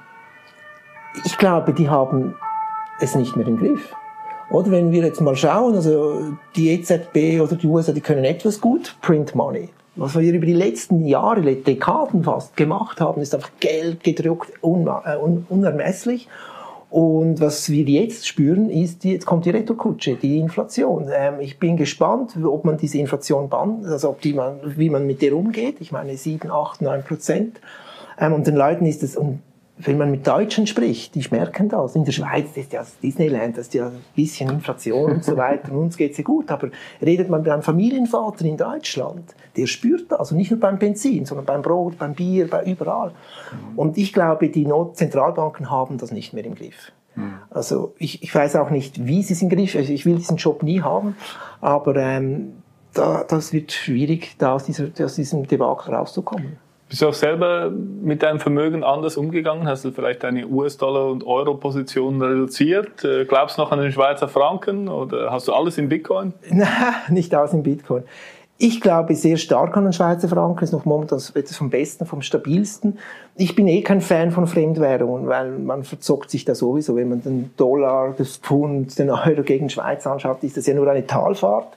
ich 1.24 1.38
glaube, 1.38 1.74
die 1.74 1.90
haben 1.90 2.36
es 3.00 3.16
nicht 3.16 3.36
mehr 3.36 3.48
im 3.48 3.58
Griff. 3.58 3.96
Oder 4.50 4.72
wenn 4.72 4.92
wir 4.92 5.04
jetzt 5.04 5.22
mal 5.22 5.36
schauen, 5.36 5.76
also 5.76 6.38
die 6.56 6.70
EZB 6.72 7.42
oder 7.42 7.56
die 7.56 7.68
USA, 7.68 7.94
die 7.94 8.02
können 8.02 8.26
etwas 8.26 8.62
gut, 8.62 8.96
Print 9.02 9.34
Money. 9.34 9.70
Was 9.98 10.20
wir 10.20 10.34
über 10.34 10.46
die 10.46 10.54
letzten 10.54 11.06
Jahre, 11.06 11.56
Dekaden 11.56 12.24
fast 12.24 12.58
gemacht 12.58 13.00
haben, 13.00 13.22
ist 13.22 13.34
einfach 13.34 13.52
Geld 13.62 14.04
gedruckt, 14.04 14.52
äh, 14.62 14.68
un, 14.68 15.46
unermesslich. 15.50 16.28
Und 16.90 17.40
was 17.40 17.70
wir 17.70 17.84
jetzt 17.84 18.28
spüren, 18.28 18.70
ist, 18.70 19.04
jetzt 19.06 19.26
kommt 19.26 19.46
die 19.46 19.50
Retourkutsche, 19.50 20.16
die 20.16 20.38
Inflation. 20.38 21.10
Ähm, 21.14 21.40
ich 21.40 21.60
bin 21.60 21.78
gespannt, 21.78 22.38
ob 22.44 22.66
man 22.66 22.78
diese 22.78 22.98
Inflation 22.98 23.50
bannt, 23.50 23.86
also 23.86 24.10
ob 24.10 24.22
die 24.22 24.34
man, 24.34 24.60
wie 24.78 24.90
man 24.90 25.08
mit 25.08 25.22
der 25.22 25.36
umgeht. 25.36 25.78
Ich 25.80 25.92
meine, 25.92 26.16
7, 26.16 26.52
8, 26.52 26.82
9 26.82 27.04
Prozent. 27.04 27.60
Ähm, 28.20 28.34
und 28.34 28.48
den 28.48 28.56
Leuten 28.56 28.86
ist 28.86 29.02
es, 29.02 29.16
und 29.16 29.40
wenn 29.78 29.98
man 29.98 30.10
mit 30.10 30.26
Deutschen 30.26 30.68
spricht, 30.68 31.16
die 31.16 31.26
merken 31.32 31.68
das. 31.68 31.96
In 31.96 32.06
der 32.06 32.14
Schweiz 32.14 32.56
ist 32.56 32.72
ja 32.72 32.86
Disneyland, 33.04 33.58
das 33.58 33.68
ist 33.68 33.74
ja 33.74 33.88
ein 33.88 34.04
bisschen 34.16 34.50
Inflation 34.50 35.12
und 35.12 35.24
so 35.24 35.36
weiter. 35.36 35.72
Und 35.72 35.80
uns 35.80 35.98
geht's 35.98 36.18
ja 36.18 36.24
gut. 36.24 36.50
Aber 36.50 36.70
redet 37.02 37.30
man 37.30 37.42
mit 37.42 37.52
einem 37.52 37.62
Familienvater 37.62 38.46
in 38.46 38.56
Deutschland, 38.56 39.36
der 39.58 39.68
spürt 39.68 40.12
das. 40.12 40.20
Also 40.20 40.36
nicht 40.36 40.52
nur 40.52 40.62
beim 40.62 40.80
Benzin, 40.80 41.26
sondern 41.26 41.46
beim 41.46 41.62
Brot, 41.62 41.98
beim 41.98 42.14
Bier, 42.14 42.50
bei 42.50 42.64
überall. 42.64 43.12
Und 43.76 43.98
ich 43.98 44.14
glaube, 44.14 44.50
die 44.50 44.68
Zentralbanken 44.94 45.70
haben 45.70 45.98
das 45.98 46.12
nicht 46.12 46.34
mehr 46.34 46.46
im 46.46 46.56
Griff. 46.56 46.94
Also 47.50 47.94
ich, 47.98 48.24
ich 48.24 48.34
weiß 48.34 48.56
auch 48.58 48.70
nicht, 48.70 49.06
wie 49.06 49.24
sie 49.24 49.34
es 49.34 49.42
im 49.42 49.50
Griff 49.50 49.76
Also 49.76 49.92
ich 49.92 50.06
will 50.06 50.16
diesen 50.16 50.38
Job 50.38 50.64
nie 50.64 50.82
haben, 50.82 51.16
aber 51.62 51.96
ähm, 51.96 52.54
da, 52.94 53.24
das 53.24 53.54
wird 53.54 53.72
schwierig, 53.72 54.36
da 54.38 54.54
aus, 54.54 54.66
dieser, 54.66 54.88
aus 55.04 55.16
diesem 55.16 55.48
Debakel 55.48 55.94
rauszukommen. 55.94 56.58
Bist 56.88 57.02
du 57.02 57.08
auch 57.08 57.14
selber 57.14 57.72
mit 57.72 58.22
deinem 58.22 58.40
Vermögen 58.40 58.84
anders 58.84 59.18
umgegangen? 59.18 59.68
Hast 59.68 59.86
du 59.86 59.92
vielleicht 59.92 60.24
deine 60.24 60.48
US-Dollar- 60.48 61.08
und 61.08 61.26
Euro-Position 61.26 62.22
reduziert? 62.22 63.04
Äh, 63.04 63.26
glaubst 63.26 63.58
du 63.58 63.64
noch 63.64 63.72
an 63.72 63.80
den 63.80 63.92
Schweizer 63.92 64.28
Franken 64.28 64.88
oder 64.88 65.32
hast 65.32 65.48
du 65.48 65.54
alles 65.54 65.78
in 65.80 65.90
Bitcoin? 65.90 66.34
Nein, 66.52 66.68
nicht 67.10 67.34
alles 67.34 67.54
in 67.54 67.64
Bitcoin. 67.64 68.04
Ich 68.58 68.80
glaube 68.80 69.16
sehr 69.16 69.36
stark 69.36 69.76
an 69.76 69.84
den 69.84 69.94
Schweizer 69.94 70.30
Franken, 70.30 70.64
ist 70.64 70.72
noch 70.72 70.86
momentan 70.86 71.20
etwas 71.34 71.58
vom 71.58 71.70
Besten, 71.70 72.06
vom 72.06 72.22
stabilsten. 72.22 73.00
Ich 73.36 73.54
bin 73.56 73.68
eh 73.68 73.82
kein 73.82 74.00
Fan 74.00 74.32
von 74.32 74.48
Fremdwährungen, 74.48 75.28
weil 75.28 75.52
man 75.52 75.84
verzockt 75.84 76.30
sich 76.30 76.46
da 76.46 76.56
sowieso. 76.56 76.96
Wenn 76.96 77.10
man 77.10 77.22
den 77.22 77.52
Dollar, 77.58 78.14
das 78.18 78.38
Pfund, 78.38 78.98
den 78.98 79.10
Euro 79.10 79.44
gegen 79.44 79.70
Schweiz 79.70 80.08
anschaut, 80.08 80.42
ist 80.44 80.56
das 80.56 80.68
ja 80.68 80.74
nur 80.74 80.88
eine 80.90 81.06
Talfahrt. 81.06 81.68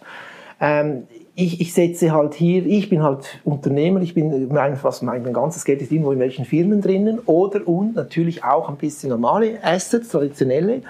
Ähm, 0.60 1.08
ich, 1.40 1.60
ich 1.60 1.72
setze 1.72 2.10
halt 2.10 2.34
hier, 2.34 2.66
ich 2.66 2.88
bin 2.88 3.00
halt 3.04 3.38
Unternehmer, 3.44 4.02
ich 4.02 4.12
bin, 4.12 4.48
mein, 4.48 4.76
was 4.82 5.02
mein, 5.02 5.22
mein 5.22 5.32
ganzes 5.32 5.64
Geld 5.64 5.80
ist 5.80 5.92
irgendwo 5.92 6.10
in 6.10 6.18
welchen 6.18 6.44
Firmen 6.44 6.80
drinnen. 6.80 7.20
Oder 7.26 7.66
und 7.68 7.94
natürlich 7.94 8.42
auch 8.42 8.68
ein 8.68 8.74
bisschen 8.74 9.10
normale 9.10 9.62
Assets, 9.62 10.08
traditionelle, 10.08 10.82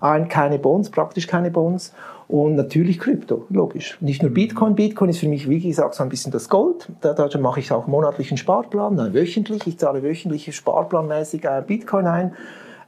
ein, 0.00 0.28
keine 0.28 0.60
Bonds, 0.60 0.90
praktisch 0.90 1.26
keine 1.26 1.50
Bonds. 1.50 1.92
Und 2.28 2.54
natürlich 2.54 3.00
Krypto, 3.00 3.46
logisch. 3.50 3.98
Nicht 4.00 4.22
nur 4.22 4.30
Bitcoin, 4.30 4.76
Bitcoin 4.76 5.10
ist 5.10 5.18
für 5.18 5.28
mich, 5.28 5.48
wie 5.48 5.58
gesagt, 5.60 5.96
so 5.96 6.04
ein 6.04 6.08
bisschen 6.08 6.30
das 6.30 6.48
Gold, 6.48 6.88
da, 7.00 7.12
da 7.12 7.38
mache 7.38 7.58
ich 7.58 7.72
auch 7.72 7.88
monatlichen 7.88 8.36
Sparplan, 8.36 8.94
nein, 8.94 9.12
wöchentlich, 9.12 9.66
ich 9.66 9.78
zahle 9.78 10.04
wöchentlich 10.04 10.54
sparplanmäßig 10.54 11.44
äh, 11.44 11.62
Bitcoin 11.66 12.06
ein, 12.06 12.32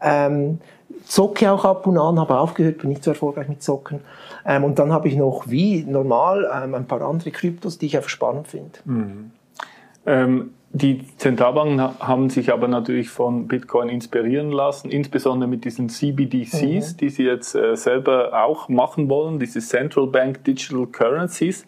ähm, 0.00 0.58
zocke 1.04 1.50
auch 1.50 1.64
ab 1.64 1.86
und 1.86 1.98
an, 1.98 2.18
habe 2.18 2.38
aufgehört, 2.38 2.78
bin 2.78 2.90
nicht 2.90 3.04
so 3.04 3.10
erfolgreich 3.10 3.48
mit 3.48 3.62
Zocken. 3.62 4.00
Ähm, 4.46 4.64
und 4.64 4.78
dann 4.78 4.92
habe 4.92 5.08
ich 5.08 5.16
noch, 5.16 5.44
wie 5.48 5.84
normal, 5.84 6.48
ähm, 6.52 6.74
ein 6.74 6.86
paar 6.86 7.02
andere 7.02 7.30
Kryptos, 7.30 7.78
die 7.78 7.86
ich 7.86 7.96
einfach 7.96 8.10
spannend 8.10 8.48
finde. 8.48 8.78
Mhm. 8.84 9.30
Ähm, 10.06 10.50
die 10.70 11.02
Zentralbanken 11.16 11.80
haben 11.80 12.28
sich 12.28 12.52
aber 12.52 12.68
natürlich 12.68 13.08
von 13.08 13.48
Bitcoin 13.48 13.88
inspirieren 13.88 14.52
lassen, 14.52 14.90
insbesondere 14.90 15.48
mit 15.48 15.64
diesen 15.64 15.88
CBDCs, 15.88 16.92
mhm. 16.92 16.96
die 16.98 17.08
sie 17.08 17.24
jetzt 17.24 17.54
äh, 17.54 17.74
selber 17.74 18.44
auch 18.44 18.68
machen 18.68 19.08
wollen, 19.08 19.38
diese 19.38 19.60
Central 19.60 20.08
Bank 20.08 20.44
Digital 20.44 20.86
Currencies. 20.86 21.64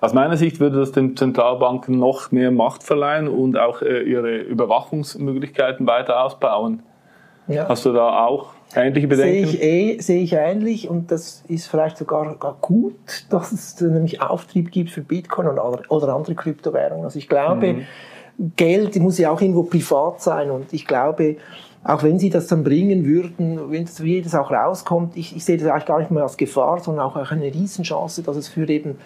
Aus 0.00 0.12
meiner 0.12 0.36
Sicht 0.36 0.60
würde 0.60 0.78
das 0.78 0.92
den 0.92 1.16
Zentralbanken 1.16 1.98
noch 1.98 2.30
mehr 2.30 2.52
Macht 2.52 2.84
verleihen 2.84 3.26
und 3.26 3.58
auch 3.58 3.82
äh, 3.82 4.02
ihre 4.02 4.36
Überwachungsmöglichkeiten 4.36 5.86
weiter 5.88 6.22
ausbauen. 6.22 6.82
Ja. 7.48 7.68
Hast 7.68 7.84
du 7.84 7.92
da 7.92 8.24
auch 8.24 8.53
ähnliche 8.74 9.08
Bedenken? 9.08 9.46
Sehe 9.50 9.56
ich, 9.56 9.62
eh, 9.62 10.00
sehe 10.00 10.22
ich 10.22 10.32
ähnlich 10.32 10.88
und 10.88 11.10
das 11.10 11.42
ist 11.48 11.66
vielleicht 11.66 11.96
sogar 11.96 12.36
gar 12.36 12.56
gut, 12.60 12.94
dass 13.30 13.52
es 13.52 13.80
nämlich 13.80 14.20
Auftrieb 14.20 14.70
gibt 14.70 14.90
für 14.90 15.02
Bitcoin 15.02 15.48
oder 15.48 16.14
andere 16.14 16.34
Kryptowährungen. 16.34 17.04
Also 17.04 17.18
ich 17.18 17.28
glaube, 17.28 17.74
mhm. 17.74 17.86
Geld 18.56 18.96
muss 18.96 19.18
ja 19.18 19.30
auch 19.30 19.40
irgendwo 19.40 19.62
privat 19.62 20.20
sein 20.20 20.50
und 20.50 20.72
ich 20.72 20.86
glaube, 20.86 21.36
auch 21.84 22.02
wenn 22.02 22.18
sie 22.18 22.30
das 22.30 22.46
dann 22.46 22.64
bringen 22.64 23.04
würden, 23.04 23.70
wenn 23.70 23.84
das, 23.84 24.02
wie 24.02 24.22
das 24.22 24.34
auch 24.34 24.50
rauskommt, 24.50 25.16
ich, 25.16 25.36
ich 25.36 25.44
sehe 25.44 25.58
das 25.58 25.68
eigentlich 25.68 25.84
gar 25.84 25.98
nicht 25.98 26.10
mehr 26.10 26.22
als 26.22 26.36
Gefahr, 26.36 26.80
sondern 26.80 27.04
auch 27.04 27.14
eine 27.14 27.44
Riesenchance, 27.44 28.22
dass 28.22 28.36
es 28.36 28.48
für 28.48 28.68
eben 28.68 28.98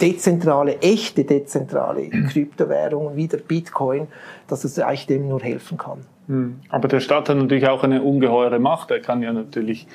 dezentrale, 0.00 0.80
echte 0.80 1.24
dezentrale 1.24 2.08
Kryptowährungen 2.30 3.16
wie 3.16 3.26
der 3.26 3.38
Bitcoin, 3.38 4.06
dass 4.46 4.64
es 4.64 4.78
eigentlich 4.78 5.06
dem 5.06 5.28
nur 5.28 5.40
helfen 5.40 5.78
kann. 5.78 5.98
Hm. 6.28 6.60
Aber 6.68 6.88
der 6.88 7.00
Staat 7.00 7.28
hat 7.28 7.36
natürlich 7.36 7.68
auch 7.68 7.82
eine 7.82 8.02
ungeheure 8.02 8.58
Macht. 8.58 8.90
Er 8.90 9.00
kann 9.00 9.22
ja 9.22 9.32
natürlich 9.32 9.86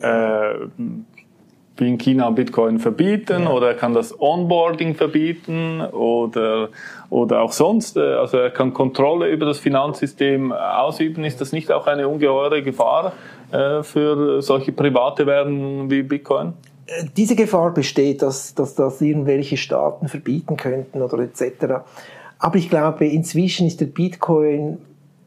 äh, 0.00 0.54
wie 1.78 1.88
in 1.88 1.98
China 1.98 2.30
Bitcoin 2.30 2.78
verbieten 2.78 3.44
ja. 3.44 3.50
oder 3.50 3.68
er 3.68 3.74
kann 3.74 3.94
das 3.94 4.18
Onboarding 4.18 4.94
verbieten 4.94 5.80
oder, 5.80 6.70
oder 7.10 7.42
auch 7.42 7.52
sonst. 7.52 7.96
Äh, 7.96 8.00
also 8.00 8.38
er 8.38 8.50
kann 8.50 8.72
Kontrolle 8.72 9.28
über 9.28 9.46
das 9.46 9.58
Finanzsystem 9.58 10.52
ausüben. 10.52 11.24
Ist 11.24 11.40
das 11.40 11.52
nicht 11.52 11.70
auch 11.70 11.86
eine 11.86 12.08
ungeheure 12.08 12.62
Gefahr 12.62 13.12
äh, 13.52 13.82
für 13.82 14.42
solche 14.42 14.72
private 14.72 15.26
Währungen 15.26 15.90
wie 15.90 16.02
Bitcoin? 16.02 16.54
Äh, 16.86 17.04
diese 17.16 17.36
Gefahr 17.36 17.72
besteht, 17.72 18.22
dass, 18.22 18.54
dass 18.54 18.74
das 18.74 19.00
irgendwelche 19.00 19.56
Staaten 19.56 20.08
verbieten 20.08 20.56
könnten 20.56 21.02
oder 21.02 21.18
etc. 21.18 21.84
Aber 22.38 22.56
ich 22.56 22.68
glaube, 22.70 23.06
inzwischen 23.06 23.66
ist 23.66 23.80
der 23.80 23.86
Bitcoin 23.86 24.78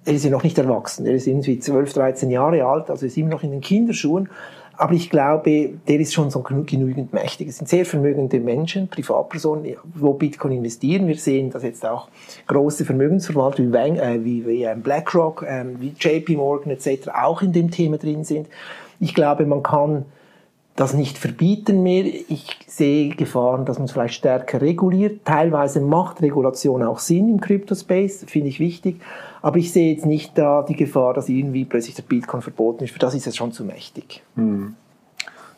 er 0.09 0.15
ist 0.15 0.25
ja 0.25 0.31
noch 0.31 0.43
nicht 0.43 0.57
erwachsen, 0.57 1.05
er 1.05 1.13
ist 1.13 1.27
irgendwie 1.27 1.59
12, 1.59 1.93
13 1.93 2.31
Jahre 2.31 2.65
alt, 2.65 2.89
also 2.89 3.05
ist 3.05 3.15
immer 3.15 3.29
noch 3.29 3.43
in 3.43 3.51
den 3.51 3.61
Kinderschuhen. 3.61 4.27
Aber 4.75 4.93
ich 4.93 5.11
glaube, 5.11 5.73
der 5.87 5.99
ist 5.99 6.13
schon 6.13 6.31
so 6.31 6.39
genügend 6.41 7.13
mächtig. 7.13 7.49
Es 7.49 7.57
sind 7.57 7.67
sehr 7.67 7.85
vermögende 7.85 8.39
Menschen, 8.39 8.87
Privatpersonen, 8.87 9.75
wo 9.93 10.13
Bitcoin 10.13 10.53
investieren. 10.53 11.05
Wir 11.05 11.17
sehen, 11.17 11.51
dass 11.51 11.63
jetzt 11.63 11.85
auch 11.85 12.07
große 12.47 12.85
Vermögensverwalter 12.85 13.61
wie, 13.61 13.73
Wang, 13.73 13.97
äh, 13.97 14.23
wie, 14.23 14.47
wie 14.47 14.63
ähm, 14.63 14.81
BlackRock, 14.81 15.43
äh, 15.43 15.65
wie 15.77 15.93
JP 15.99 16.37
Morgan 16.37 16.71
etc. 16.71 17.09
auch 17.09 17.43
in 17.43 17.51
dem 17.51 17.69
Thema 17.69 17.97
drin 17.97 18.23
sind. 18.23 18.47
Ich 18.99 19.13
glaube, 19.13 19.45
man 19.45 19.61
kann 19.61 20.05
das 20.79 20.93
nicht 20.93 21.17
verbieten 21.17 21.83
mehr. 21.83 22.05
Ich 22.05 22.57
sehe 22.67 23.09
Gefahren, 23.09 23.65
dass 23.65 23.79
man 23.79 23.85
es 23.85 23.91
vielleicht 23.91 24.13
stärker 24.13 24.61
reguliert. 24.61 25.25
Teilweise 25.25 25.81
macht 25.81 26.21
Regulation 26.21 26.83
auch 26.83 26.99
Sinn 26.99 27.29
im 27.29 27.41
Crypto-Space, 27.41 28.25
finde 28.27 28.47
ich 28.47 28.61
wichtig. 28.61 29.01
Aber 29.41 29.57
ich 29.57 29.73
sehe 29.73 29.93
jetzt 29.93 30.05
nicht 30.05 30.37
da 30.37 30.63
die 30.63 30.77
Gefahr, 30.77 31.13
dass 31.13 31.27
irgendwie 31.27 31.65
plötzlich 31.65 31.95
der 31.95 32.03
Bitcoin 32.03 32.41
verboten 32.41 32.85
ist. 32.85 32.93
Für 32.93 32.99
das 32.99 33.13
ist 33.13 33.27
es 33.27 33.35
schon 33.35 33.51
zu 33.51 33.65
mächtig. 33.65 34.23
Hm. 34.35 34.75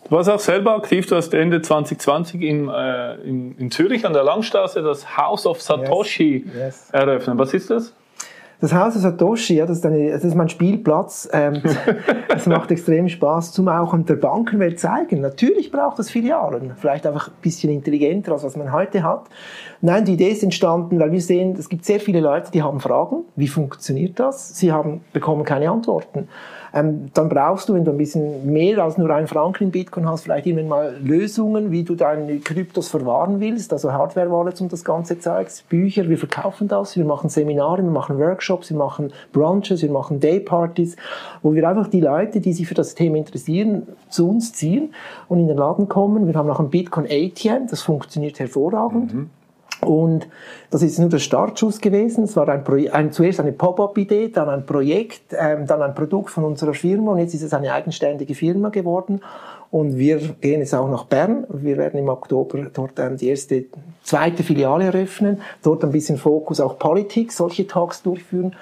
Du 0.05 0.15
warst 0.15 0.29
auch 0.29 0.39
selber 0.39 0.75
aktiv. 0.75 1.05
Du 1.05 1.15
hast 1.15 1.33
Ende 1.35 1.61
2020 1.61 2.41
in, 2.41 2.67
äh, 2.67 3.13
in, 3.17 3.55
in 3.59 3.69
Zürich 3.69 4.05
an 4.07 4.13
der 4.13 4.23
Langstraße 4.23 4.81
das 4.81 5.17
House 5.17 5.45
of 5.45 5.61
Satoshi 5.61 6.45
yes. 6.47 6.55
Yes. 6.55 6.89
eröffnet. 6.91 7.37
Was 7.37 7.53
ist 7.53 7.69
das? 7.69 7.93
Das 8.61 8.75
Haus 8.75 8.93
der 8.93 9.01
Satoshi, 9.01 9.55
ja, 9.55 9.65
das, 9.65 9.79
ist 9.79 9.85
eine, 9.87 10.11
das 10.11 10.23
ist 10.23 10.35
mein 10.35 10.47
Spielplatz. 10.47 11.27
Ähm, 11.33 11.63
das 12.29 12.45
macht 12.45 12.69
extrem 12.69 13.09
Spaß, 13.09 13.53
zum 13.53 13.67
auch 13.67 13.91
an 13.93 14.05
der 14.05 14.15
Bankenwelt 14.15 14.79
zeigen. 14.79 15.19
Natürlich 15.19 15.71
braucht 15.71 15.97
es 15.97 16.11
Filialen, 16.11 16.73
vielleicht 16.77 17.07
einfach 17.07 17.29
ein 17.29 17.33
bisschen 17.41 17.71
intelligenter, 17.71 18.33
als 18.33 18.43
was 18.43 18.55
man 18.55 18.71
heute 18.71 19.01
hat. 19.01 19.23
Nein, 19.81 20.05
die 20.05 20.13
Idee 20.13 20.29
ist 20.29 20.43
entstanden, 20.43 20.99
weil 20.99 21.11
wir 21.11 21.21
sehen, 21.21 21.55
es 21.57 21.69
gibt 21.69 21.85
sehr 21.85 21.99
viele 21.99 22.19
Leute, 22.19 22.51
die 22.51 22.61
haben 22.61 22.79
Fragen. 22.79 23.25
Wie 23.35 23.47
funktioniert 23.47 24.19
das? 24.19 24.55
Sie 24.55 24.71
haben, 24.71 25.01
bekommen 25.11 25.43
keine 25.43 25.71
Antworten 25.71 26.27
ähm, 26.73 27.11
dann 27.13 27.27
brauchst 27.29 27.67
du, 27.67 27.73
wenn 27.73 27.83
du 27.83 27.91
ein 27.91 27.97
bisschen 27.97 28.51
mehr 28.51 28.79
als 28.79 28.97
nur 28.97 29.09
einen 29.09 29.27
Franken 29.27 29.65
in 29.65 29.71
Bitcoin 29.71 30.07
hast, 30.07 30.23
vielleicht 30.23 30.45
irgendwann 30.45 30.69
mal 30.69 30.95
Lösungen, 31.03 31.71
wie 31.71 31.83
du 31.83 31.95
deine 31.95 32.39
Kryptos 32.39 32.87
verwahren 32.87 33.39
willst, 33.39 33.73
also 33.73 33.91
Hardware-Wallets 33.91 34.61
und 34.61 34.71
das 34.71 34.83
Ganze 34.83 35.19
zeigst, 35.19 35.67
Bücher, 35.69 36.07
wir 36.07 36.17
verkaufen 36.17 36.67
das, 36.67 36.95
wir 36.95 37.05
machen 37.05 37.29
Seminare, 37.29 37.83
wir 37.83 37.91
machen 37.91 38.19
Workshops, 38.19 38.69
wir 38.69 38.77
machen 38.77 39.11
Brunches, 39.33 39.81
wir 39.81 39.91
machen 39.91 40.19
Daypartys, 40.19 40.95
wo 41.41 41.53
wir 41.53 41.67
einfach 41.67 41.87
die 41.87 42.01
Leute, 42.01 42.39
die 42.39 42.53
sich 42.53 42.67
für 42.67 42.75
das 42.75 42.95
Thema 42.95 43.17
interessieren, 43.17 43.87
zu 44.09 44.29
uns 44.29 44.53
ziehen 44.53 44.93
und 45.27 45.39
in 45.39 45.47
den 45.47 45.57
Laden 45.57 45.89
kommen. 45.89 46.27
Wir 46.27 46.35
haben 46.35 46.49
auch 46.49 46.59
ein 46.59 46.69
Bitcoin 46.69 47.05
ATM, 47.05 47.67
das 47.69 47.81
funktioniert 47.81 48.39
hervorragend. 48.39 49.13
Mhm. 49.13 49.29
Und 49.81 50.27
das 50.69 50.83
ist 50.83 50.99
nur 50.99 51.09
der 51.09 51.19
Startschuss 51.19 51.81
gewesen. 51.81 52.23
Es 52.23 52.35
war 52.35 52.47
ein, 52.47 52.63
ein 52.91 53.11
zuerst 53.11 53.39
eine 53.39 53.51
Pop-up-Idee, 53.51 54.29
dann 54.29 54.49
ein 54.49 54.65
Projekt, 54.65 55.35
ähm, 55.37 55.65
dann 55.67 55.81
ein 55.81 55.95
Produkt 55.95 56.29
von 56.29 56.43
unserer 56.43 56.73
Firma 56.73 57.13
und 57.13 57.17
jetzt 57.17 57.33
ist 57.33 57.41
es 57.41 57.53
eine 57.53 57.73
eigenständige 57.73 58.35
Firma 58.35 58.69
geworden. 58.69 59.21
Und 59.71 59.97
wir 59.97 60.17
gehen 60.41 60.59
jetzt 60.59 60.75
auch 60.75 60.89
nach 60.89 61.05
Bern. 61.05 61.45
Wir 61.49 61.77
werden 61.77 61.99
im 61.99 62.09
Oktober 62.09 62.67
dort 62.73 62.99
ähm, 62.99 63.17
die 63.17 63.29
erste, 63.29 63.65
zweite 64.03 64.43
Filiale 64.43 64.85
eröffnen, 64.85 65.41
dort 65.63 65.83
ein 65.83 65.91
bisschen 65.91 66.17
Fokus 66.17 66.59
auch 66.59 66.77
Politik, 66.77 67.31
solche 67.31 67.65
Talks 67.67 68.03
durchführen. 68.03 68.55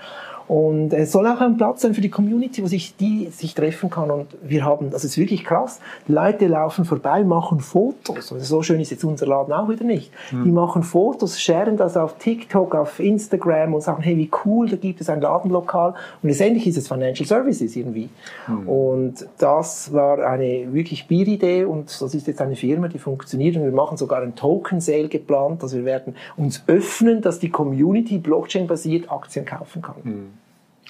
Und 0.49 0.93
es 0.93 1.11
soll 1.11 1.27
auch 1.27 1.41
ein 1.41 1.57
Platz 1.57 1.83
sein 1.83 1.93
für 1.93 2.01
die 2.01 2.09
Community, 2.09 2.63
wo 2.63 2.67
sich 2.67 2.95
die 2.95 3.27
sich 3.27 3.53
treffen 3.53 3.91
kann. 3.91 4.09
Und 4.09 4.35
wir 4.41 4.65
haben, 4.65 4.89
das 4.89 5.05
ist 5.05 5.15
wirklich 5.15 5.43
krass, 5.45 5.79
die 6.07 6.11
Leute 6.11 6.47
laufen 6.47 6.85
vorbei, 6.85 7.23
machen 7.23 7.59
Fotos. 7.59 8.33
Also 8.33 8.39
so 8.39 8.63
schön 8.63 8.79
ist 8.79 8.89
jetzt 8.89 9.03
unser 9.03 9.27
Laden 9.27 9.53
auch 9.53 9.69
wieder 9.69 9.83
nicht. 9.83 10.11
Mhm. 10.31 10.45
Die 10.45 10.51
machen 10.51 10.81
Fotos, 10.81 11.39
sharen 11.39 11.77
das 11.77 11.95
auf 11.95 12.17
TikTok, 12.17 12.73
auf 12.73 12.99
Instagram 12.99 13.75
und 13.75 13.81
sagen, 13.81 14.01
hey, 14.01 14.17
wie 14.17 14.31
cool, 14.43 14.67
da 14.67 14.75
gibt 14.75 15.01
es 15.01 15.09
ein 15.09 15.21
Ladenlokal. 15.21 15.93
Und 16.23 16.29
letztendlich 16.29 16.65
ist 16.65 16.79
es 16.79 16.87
Financial 16.87 17.27
Services 17.27 17.75
irgendwie. 17.75 18.09
Mhm. 18.47 18.67
Und 18.67 19.27
das 19.37 19.93
war 19.93 20.17
eine 20.17 20.73
wirklich 20.73 21.07
Bieridee 21.07 21.63
und 21.63 22.01
das 22.01 22.15
ist 22.15 22.25
jetzt 22.25 22.41
eine 22.41 22.55
Firma, 22.55 22.87
die 22.87 22.97
funktioniert. 22.97 23.55
Und 23.55 23.65
wir 23.65 23.71
machen 23.71 23.97
sogar 23.97 24.23
ein 24.23 24.33
Token-Sale 24.33 25.09
geplant. 25.09 25.61
Also 25.61 25.77
wir 25.77 25.85
werden 25.85 26.15
uns 26.37 26.63
öffnen, 26.65 27.21
dass 27.21 27.37
die 27.37 27.51
Community 27.51 28.17
Blockchain-basiert 28.17 29.11
Aktien 29.11 29.45
kaufen 29.45 29.83
kann. 29.83 29.95
Mhm. 30.03 30.38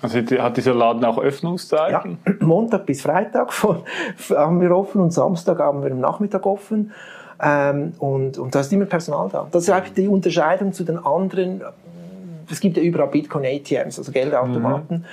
Also 0.02 0.20
hat 0.20 0.58
dieser 0.58 0.74
Laden 0.74 1.04
auch 1.04 1.18
Öffnungszeiten? 1.18 2.18
Ja, 2.26 2.34
Montag 2.46 2.86
bis 2.86 3.02
Freitag 3.02 3.52
haben 4.30 4.62
wir 4.62 4.76
offen 4.76 5.02
und 5.02 5.12
Samstag 5.12 5.60
haben 5.60 5.84
wir 5.84 5.92
am 5.92 6.00
Nachmittag 6.00 6.46
offen. 6.46 6.92
Ähm, 7.42 7.94
und, 8.00 8.38
und 8.38 8.54
da 8.54 8.62
ist 8.62 8.72
immer 8.72 8.86
Personal 8.86 9.30
da. 9.32 9.48
Das 9.52 9.64
ist 9.64 9.70
eigentlich 9.70 9.94
die 9.94 10.08
Unterscheidung 10.08 10.74
zu 10.74 10.84
den 10.84 10.98
anderen. 10.98 11.62
Es 12.52 12.60
gibt 12.60 12.78
ja 12.78 12.84
überall 12.84 13.08
Bitcoin-ATMs, 13.08 13.98
also 14.00 14.12
Geldautomaten. 14.12 15.00
Mhm. 15.00 15.06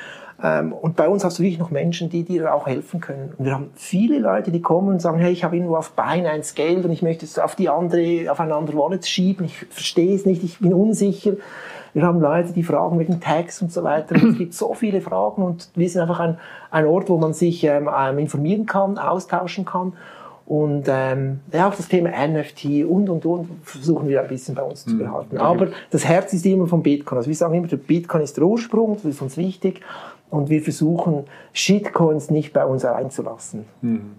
Ähm, 0.42 0.72
und 0.72 0.96
bei 0.96 1.08
uns 1.08 1.24
hast 1.24 1.38
du 1.38 1.42
wirklich 1.42 1.58
noch 1.58 1.70
Menschen, 1.70 2.10
die 2.10 2.22
dir 2.22 2.52
auch 2.52 2.66
helfen 2.66 3.00
können. 3.00 3.32
Und 3.38 3.44
wir 3.44 3.54
haben 3.54 3.70
viele 3.74 4.18
Leute, 4.18 4.50
die 4.50 4.60
kommen 4.60 4.88
und 4.88 5.00
sagen, 5.00 5.18
hey, 5.18 5.32
ich 5.32 5.44
habe 5.44 5.56
irgendwo 5.56 5.76
auf 5.76 5.92
Binance 5.92 6.54
Geld 6.54 6.84
und 6.84 6.92
ich 6.92 7.02
möchte 7.02 7.24
es 7.24 7.38
auf 7.38 7.54
die 7.54 7.68
andere, 7.68 8.30
auf 8.30 8.40
eine 8.40 8.54
andere 8.54 8.76
Wallet 8.76 9.06
schieben. 9.06 9.46
Ich 9.46 9.56
verstehe 9.70 10.14
es 10.14 10.26
nicht, 10.26 10.44
ich 10.44 10.58
bin 10.58 10.74
unsicher. 10.74 11.32
Wir 11.96 12.02
haben 12.02 12.20
Leute, 12.20 12.52
die 12.52 12.62
fragen 12.62 12.98
wegen 12.98 13.20
Tags 13.22 13.62
und 13.62 13.72
so 13.72 13.82
weiter. 13.82 14.16
Und 14.16 14.32
es 14.32 14.36
gibt 14.36 14.52
so 14.52 14.74
viele 14.74 15.00
Fragen 15.00 15.42
und 15.42 15.70
wir 15.74 15.88
sind 15.88 16.02
einfach 16.02 16.20
ein, 16.20 16.36
ein 16.70 16.84
Ort, 16.84 17.08
wo 17.08 17.16
man 17.16 17.32
sich 17.32 17.64
ähm, 17.64 17.88
ähm 17.90 18.18
informieren 18.18 18.66
kann, 18.66 18.98
austauschen 18.98 19.64
kann. 19.64 19.94
Und 20.44 20.84
ähm, 20.88 21.40
ja, 21.54 21.66
auch 21.66 21.74
das 21.74 21.88
Thema 21.88 22.10
NFT 22.10 22.84
und 22.84 23.08
und 23.08 23.24
und 23.24 23.48
versuchen 23.62 24.10
wir 24.10 24.20
ein 24.20 24.28
bisschen 24.28 24.54
bei 24.54 24.62
uns 24.62 24.84
zu 24.84 24.90
mhm. 24.90 24.98
behalten. 24.98 25.38
Aber 25.38 25.68
das 25.90 26.04
Herz 26.04 26.34
ist 26.34 26.44
immer 26.44 26.66
vom 26.66 26.82
Bitcoin. 26.82 27.16
Also 27.16 27.28
wir 27.28 27.34
sagen 27.34 27.54
immer, 27.54 27.66
der 27.66 27.78
Bitcoin 27.78 28.22
ist 28.22 28.36
der 28.36 28.44
Ursprung, 28.44 28.96
das 28.96 29.06
ist 29.06 29.22
uns 29.22 29.38
wichtig. 29.38 29.80
Und 30.28 30.50
wir 30.50 30.60
versuchen, 30.60 31.24
Shitcoins 31.54 32.30
nicht 32.30 32.52
bei 32.52 32.66
uns 32.66 32.84
einzulassen. 32.84 33.64
Mhm. 33.80 34.10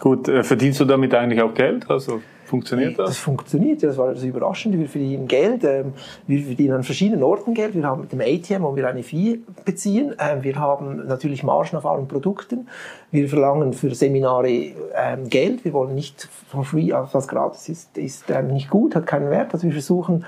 Gut, 0.00 0.26
äh, 0.26 0.42
verdienst 0.42 0.80
du 0.80 0.86
damit 0.86 1.14
eigentlich 1.14 1.40
auch 1.40 1.54
Geld? 1.54 1.88
Also 1.88 2.20
Funktioniert 2.54 2.96
das? 3.00 3.08
Das 3.08 3.18
funktioniert, 3.18 3.82
das 3.82 3.98
war 3.98 4.14
das 4.14 4.22
Überraschende. 4.22 4.78
Wir 4.78 4.88
verdienen 4.88 5.26
Geld, 5.26 5.64
ähm, 5.64 5.92
wir 6.28 6.40
verdienen 6.40 6.74
an 6.74 6.84
verschiedenen 6.84 7.24
Orten 7.24 7.52
Geld. 7.52 7.74
Wir 7.74 7.82
haben 7.82 8.02
mit 8.02 8.12
dem 8.12 8.20
ATM, 8.20 8.62
wo 8.62 8.76
wir 8.76 8.86
eine 8.86 9.02
Fee 9.02 9.40
beziehen. 9.64 10.14
Ähm, 10.20 10.44
wir 10.44 10.54
haben 10.54 11.04
natürlich 11.08 11.42
Margen 11.42 11.76
auf 11.76 11.84
allen 11.84 12.06
Produkten. 12.06 12.68
Wir 13.10 13.28
verlangen 13.28 13.72
für 13.72 13.92
Seminare 13.92 14.48
ähm, 14.50 15.28
Geld. 15.28 15.64
Wir 15.64 15.72
wollen 15.72 15.96
nicht 15.96 16.28
for 16.46 16.64
free, 16.64 16.92
also 16.92 17.12
was 17.14 17.26
gratis 17.26 17.68
ist, 17.68 17.98
ist 17.98 18.26
nicht 18.48 18.70
gut, 18.70 18.94
hat 18.94 19.06
keinen 19.06 19.30
Wert. 19.30 19.52
Also 19.52 19.64
wir 19.64 19.72
versuchen 19.72 20.24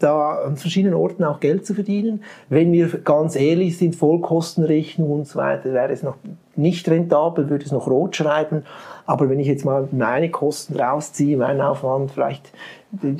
da 0.00 0.32
an 0.44 0.56
verschiedenen 0.58 0.94
Orten 0.94 1.24
auch 1.24 1.40
Geld 1.40 1.64
zu 1.64 1.74
verdienen. 1.74 2.24
Wenn 2.50 2.72
wir 2.72 2.88
ganz 2.88 3.36
ehrlich 3.36 3.78
sind, 3.78 3.96
Vollkostenrechnung 3.96 5.10
und 5.10 5.26
so 5.26 5.38
weiter, 5.38 5.72
wäre 5.72 5.92
es 5.92 6.02
noch 6.02 6.16
nicht 6.60 6.88
rentabel, 6.88 7.50
würde 7.50 7.64
es 7.64 7.72
noch 7.72 7.86
rot 7.86 8.16
schreiben. 8.16 8.64
Aber 9.06 9.28
wenn 9.28 9.40
ich 9.40 9.46
jetzt 9.46 9.64
mal 9.64 9.88
meine 9.92 10.30
Kosten 10.30 10.78
rausziehe, 10.78 11.36
meinen 11.36 11.60
Aufwand 11.60 12.12
vielleicht 12.12 12.52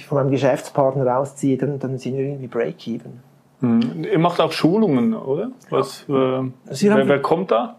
von 0.06 0.18
meinem 0.18 0.30
Geschäftspartner 0.30 1.06
rausziehe, 1.06 1.56
dann, 1.56 1.78
dann 1.78 1.98
sind 1.98 2.16
wir 2.16 2.24
irgendwie 2.24 2.46
Break-Even. 2.46 3.20
Hm. 3.60 4.04
Ihr 4.10 4.18
macht 4.18 4.40
auch 4.40 4.52
Schulungen, 4.52 5.14
oder? 5.14 5.50
Was, 5.68 6.04
äh, 6.08 6.12
wer, 6.12 7.08
wer 7.08 7.22
kommt 7.22 7.50
da? 7.50 7.76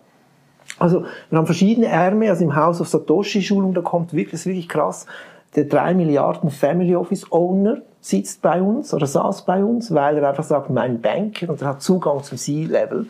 Also 0.77 1.05
wir 1.29 1.37
haben 1.37 1.45
verschiedene 1.45 1.87
Ärmel, 1.87 2.29
also 2.29 2.43
im 2.43 2.55
House 2.55 2.81
of 2.81 2.87
Satoshi 2.87 3.41
Schulung, 3.41 3.73
da 3.73 3.81
kommt 3.81 4.13
wirklich, 4.13 4.31
das 4.31 4.41
ist 4.41 4.45
wirklich 4.47 4.69
krass, 4.69 5.05
der 5.55 5.65
3 5.65 5.95
Milliarden 5.95 6.49
Family 6.49 6.95
Office 6.95 7.31
Owner 7.31 7.81
sitzt 8.01 8.41
bei 8.41 8.61
uns 8.61 8.93
oder 8.93 9.05
saß 9.05 9.45
bei 9.45 9.63
uns, 9.63 9.93
weil 9.93 10.17
er 10.17 10.29
einfach 10.29 10.43
sagt, 10.43 10.71
mein 10.71 11.01
Banker 11.01 11.49
und 11.49 11.61
er 11.61 11.69
hat 11.69 11.81
Zugang 11.83 12.23
zum 12.23 12.37
C-Level, 12.37 13.05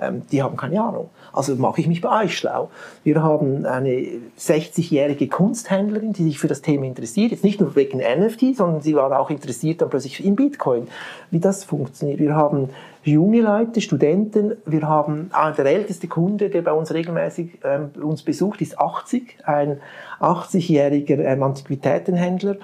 ähm, 0.00 0.22
die 0.30 0.42
haben 0.42 0.56
keine 0.56 0.80
Ahnung. 0.80 1.10
Also 1.32 1.54
mache 1.56 1.80
ich 1.80 1.88
mich 1.88 2.00
bei 2.00 2.24
euch 2.24 2.38
schlau. 2.38 2.70
Wir 3.02 3.22
haben 3.22 3.66
eine 3.66 4.06
60-jährige 4.38 5.28
Kunsthändlerin, 5.28 6.12
die 6.12 6.22
sich 6.24 6.38
für 6.38 6.48
das 6.48 6.62
Thema 6.62 6.86
interessiert. 6.86 7.32
Jetzt 7.32 7.44
nicht 7.44 7.60
nur 7.60 7.74
wegen 7.76 7.98
NFT, 7.98 8.56
sondern 8.56 8.80
sie 8.80 8.94
war 8.94 9.18
auch 9.18 9.30
interessiert 9.30 9.82
dann 9.82 9.90
plötzlich 9.90 10.24
in 10.24 10.36
Bitcoin, 10.36 10.88
wie 11.30 11.40
das 11.40 11.64
funktioniert. 11.64 12.20
Wir 12.20 12.34
haben 12.34 12.70
junge 13.02 13.40
Leute, 13.40 13.80
Studenten. 13.80 14.56
Wir 14.64 14.82
haben 14.82 15.30
ah, 15.32 15.50
der 15.50 15.66
älteste 15.66 16.08
Kunde, 16.08 16.50
der 16.50 16.62
bei 16.62 16.72
uns 16.72 16.92
regelmäßig 16.94 17.58
ähm, 17.64 17.90
uns 18.02 18.22
besucht, 18.22 18.60
ist 18.60 18.78
80, 18.78 19.38
ein 19.44 19.80
80-jähriger 20.20 21.18
ähm, 21.18 21.42
Antiquitätenhändler. 21.42 22.56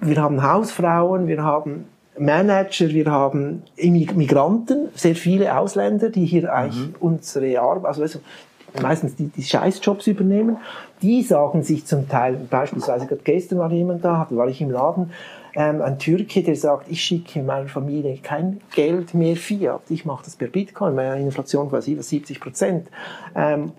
Wir 0.00 0.22
haben 0.22 0.42
Hausfrauen, 0.42 1.26
wir 1.26 1.42
haben 1.42 1.86
Manager, 2.18 2.88
wir 2.88 3.06
haben 3.10 3.62
Migranten, 3.76 4.88
sehr 4.94 5.14
viele 5.14 5.56
Ausländer, 5.56 6.10
die 6.10 6.24
hier 6.24 6.52
eigentlich 6.52 6.88
mhm. 6.88 6.94
unsere 7.00 7.60
Arbeit, 7.60 7.86
also, 7.86 8.02
also 8.02 8.20
meistens 8.80 9.16
die, 9.16 9.28
die 9.28 9.42
Scheißjobs 9.42 10.06
übernehmen. 10.06 10.58
Die 11.02 11.22
sagen 11.22 11.62
sich 11.62 11.86
zum 11.86 12.08
Teil, 12.08 12.34
beispielsweise 12.50 13.06
gerade 13.06 13.22
gestern 13.24 13.58
war 13.58 13.70
jemand 13.72 14.04
da, 14.04 14.26
war 14.30 14.48
ich 14.48 14.60
im 14.60 14.70
Laden, 14.70 15.12
ähm, 15.54 15.80
ein 15.82 15.98
Türke, 15.98 16.42
der 16.42 16.56
sagt, 16.56 16.90
ich 16.90 17.02
schicke 17.02 17.42
meiner 17.42 17.68
Familie 17.68 18.18
kein 18.22 18.60
Geld 18.74 19.14
mehr 19.14 19.36
Fiat, 19.36 19.82
ich 19.88 20.04
mache 20.04 20.24
das 20.24 20.36
per 20.36 20.48
Bitcoin, 20.48 20.94
meine 20.94 21.20
Inflation 21.20 21.70
war 21.72 21.82
70 21.82 22.40
Prozent. 22.40 22.88
Ähm, 23.34 23.72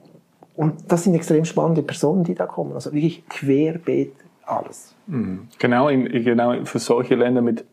und 0.55 0.91
das 0.91 1.05
sind 1.05 1.13
extrem 1.13 1.45
spannende 1.45 1.83
Personen, 1.83 2.25
die 2.25 2.35
da 2.35 2.45
kommen, 2.45 2.73
also 2.73 2.91
wirklich 2.91 3.27
querbeet 3.29 4.13
alles. 4.49 4.95
Mhm. 5.07 5.47
Genau, 5.57 5.89
in, 5.89 6.05
genau 6.23 6.65
für 6.65 6.79
solche 6.79 7.15
Länder 7.15 7.41
mit 7.41 7.65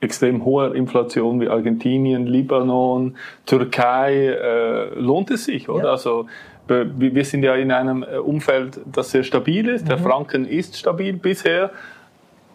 extrem 0.00 0.44
hoher 0.44 0.74
Inflation 0.74 1.40
wie 1.40 1.48
Argentinien, 1.48 2.26
Libanon, 2.26 3.16
Türkei, 3.46 4.26
äh, 4.26 4.94
lohnt 4.98 5.30
es 5.30 5.46
sich, 5.46 5.68
oder? 5.68 5.84
Ja. 5.84 5.90
Also 5.92 6.26
wir 6.66 7.24
sind 7.26 7.42
ja 7.42 7.54
in 7.56 7.70
einem 7.70 8.02
äh, 8.02 8.16
Umfeld, 8.16 8.80
das 8.86 9.10
sehr 9.10 9.22
stabil 9.22 9.68
ist. 9.68 9.84
Mhm. 9.84 9.88
Der 9.88 9.98
Franken 9.98 10.46
ist 10.46 10.78
stabil 10.78 11.14
bisher. 11.14 11.70